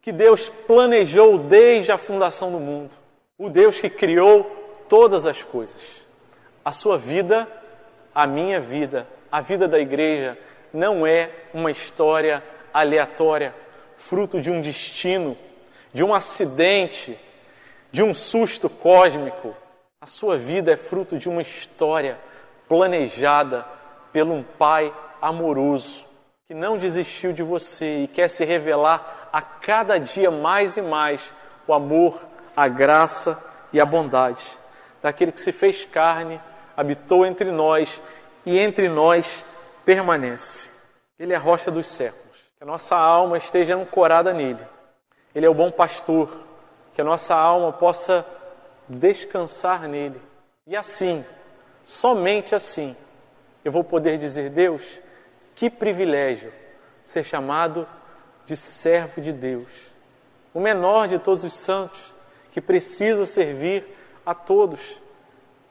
[0.00, 2.96] que Deus planejou desde a fundação do mundo,
[3.36, 4.50] o Deus que criou
[4.88, 6.01] todas as coisas
[6.64, 7.48] a sua vida,
[8.14, 10.38] a minha vida, a vida da igreja
[10.72, 12.42] não é uma história
[12.72, 13.54] aleatória,
[13.96, 15.36] fruto de um destino,
[15.92, 17.18] de um acidente,
[17.90, 19.54] de um susto cósmico.
[20.00, 22.18] A sua vida é fruto de uma história
[22.68, 23.66] planejada
[24.12, 26.04] por um Pai amoroso
[26.46, 31.32] que não desistiu de você e quer se revelar a cada dia mais e mais
[31.66, 32.20] o amor,
[32.56, 33.42] a graça
[33.72, 34.42] e a bondade
[35.02, 36.40] daquele que se fez carne
[36.82, 38.02] habitou entre nós
[38.44, 39.44] e entre nós
[39.84, 40.68] permanece.
[41.18, 42.36] Ele é a rocha dos séculos.
[42.56, 44.64] Que a nossa alma esteja ancorada nele.
[45.34, 46.28] Ele é o bom pastor.
[46.92, 48.26] Que a nossa alma possa
[48.88, 50.20] descansar nele.
[50.66, 51.24] E assim,
[51.82, 52.96] somente assim,
[53.64, 55.00] eu vou poder dizer: Deus,
[55.54, 56.52] que privilégio
[57.04, 57.86] ser chamado
[58.44, 59.92] de servo de Deus,
[60.52, 62.12] o menor de todos os santos,
[62.50, 63.86] que precisa servir
[64.26, 65.01] a todos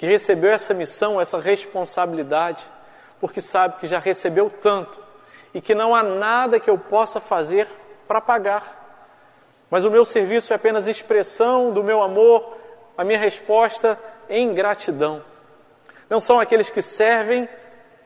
[0.02, 2.66] que recebeu essa missão, essa responsabilidade,
[3.20, 5.00] porque sabe que já recebeu tanto
[5.54, 7.68] e que não há nada que eu possa fazer
[8.08, 9.64] para pagar.
[9.70, 12.58] Mas o meu serviço é apenas expressão do meu amor,
[12.98, 13.96] a minha resposta
[14.28, 15.24] em gratidão.
[16.10, 17.48] Não são aqueles que servem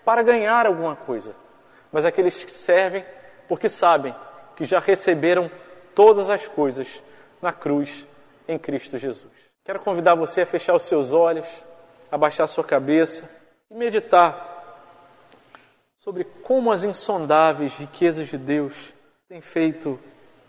[0.04, 1.34] para ganhar alguma coisa,
[1.94, 3.06] mas aqueles que servem
[3.48, 4.14] porque sabem
[4.58, 5.50] que já receberam
[5.96, 7.02] todas as coisas
[7.42, 8.06] na cruz
[8.50, 9.32] em Cristo Jesus.
[9.64, 11.64] Quero convidar você a fechar os seus olhos
[12.16, 13.30] abaixar sua cabeça
[13.70, 14.54] e meditar
[15.98, 18.94] sobre como as insondáveis riquezas de Deus
[19.28, 20.00] têm feito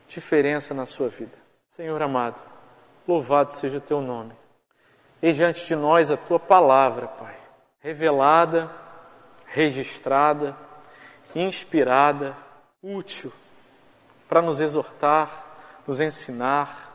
[0.07, 1.37] diferença na sua vida.
[1.67, 2.41] Senhor amado,
[3.07, 4.33] louvado seja o teu nome.
[5.21, 7.37] Eis diante de nós a tua palavra, Pai,
[7.81, 8.71] revelada,
[9.47, 10.57] registrada,
[11.35, 12.37] inspirada,
[12.81, 13.33] útil
[14.29, 16.93] para nos exortar, nos ensinar,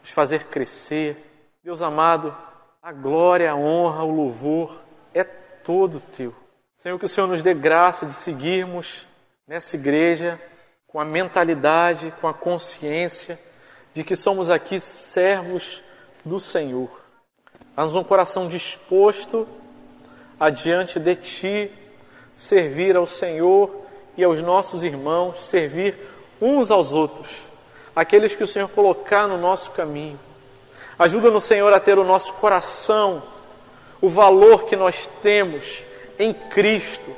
[0.00, 1.52] nos fazer crescer.
[1.62, 2.36] Deus amado,
[2.82, 4.80] a glória, a honra, o louvor
[5.12, 6.34] é todo teu.
[6.76, 9.06] Senhor, que o Senhor nos dê graça de seguirmos
[9.46, 10.40] nessa igreja
[10.86, 13.38] com a mentalidade, com a consciência
[13.92, 15.82] de que somos aqui servos
[16.24, 16.90] do Senhor.
[17.76, 19.46] Dá-nos um coração disposto
[20.38, 21.72] a diante de Ti
[22.34, 23.84] servir ao Senhor
[24.16, 25.98] e aos nossos irmãos, servir
[26.40, 27.42] uns aos outros,
[27.94, 30.18] aqueles que o Senhor colocar no nosso caminho.
[31.00, 33.22] Ajuda-nos, Senhor, a ter o nosso coração,
[34.02, 35.82] o valor que nós temos
[36.18, 37.16] em Cristo.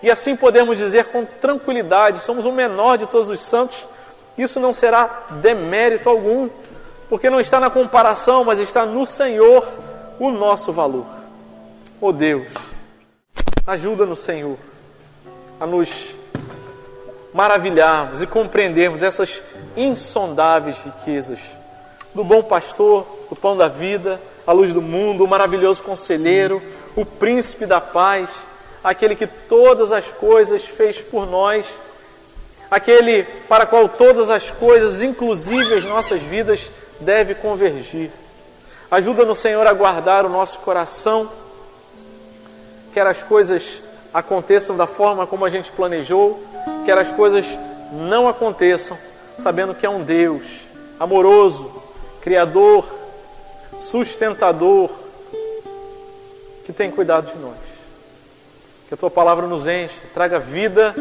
[0.00, 3.88] E assim podemos dizer com tranquilidade: somos o menor de todos os santos.
[4.38, 6.48] Isso não será demérito algum,
[7.08, 9.66] Porque não está na comparação, mas está no Senhor
[10.20, 11.06] o nosso valor.
[12.00, 12.52] Oh Deus,
[13.66, 14.56] ajuda no Senhor
[15.58, 16.14] a nos
[17.32, 19.42] maravilharmos e compreendermos essas
[19.76, 21.40] insondáveis riquezas
[22.14, 26.62] do bom pastor, do pão da vida, a luz do mundo, o maravilhoso conselheiro,
[26.94, 28.28] o príncipe da paz,
[28.82, 31.66] aquele que todas as coisas fez por nós,
[32.70, 38.10] aquele para qual todas as coisas, inclusive as nossas vidas, deve convergir.
[38.90, 41.28] Ajuda no Senhor a guardar o nosso coração,
[42.92, 46.40] quer as coisas aconteçam da forma como a gente planejou,
[46.84, 47.58] quer as coisas
[47.90, 48.96] não aconteçam,
[49.38, 50.44] sabendo que é um Deus
[51.00, 51.82] amoroso,
[52.24, 52.86] criador,
[53.76, 54.88] sustentador,
[56.64, 57.58] que tem cuidado de nós.
[58.88, 60.94] Que a tua palavra nos enche, traga vida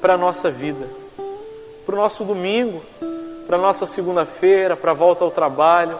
[0.00, 0.86] para a nossa vida,
[1.84, 2.80] para o nosso domingo,
[3.48, 5.98] para a nossa segunda-feira, para a volta ao trabalho,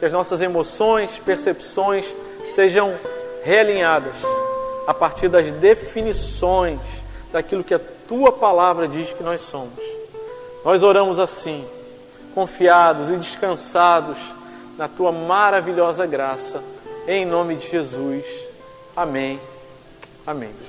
[0.00, 2.04] que as nossas emoções, percepções
[2.52, 2.92] sejam
[3.44, 4.16] realinhadas
[4.88, 6.80] a partir das definições
[7.30, 9.78] daquilo que a tua palavra diz que nós somos.
[10.64, 11.64] Nós oramos assim,
[12.34, 14.18] confiados e descansados
[14.76, 16.62] na tua maravilhosa graça,
[17.06, 18.24] em nome de Jesus.
[18.96, 19.40] Amém.
[20.26, 20.63] Amém.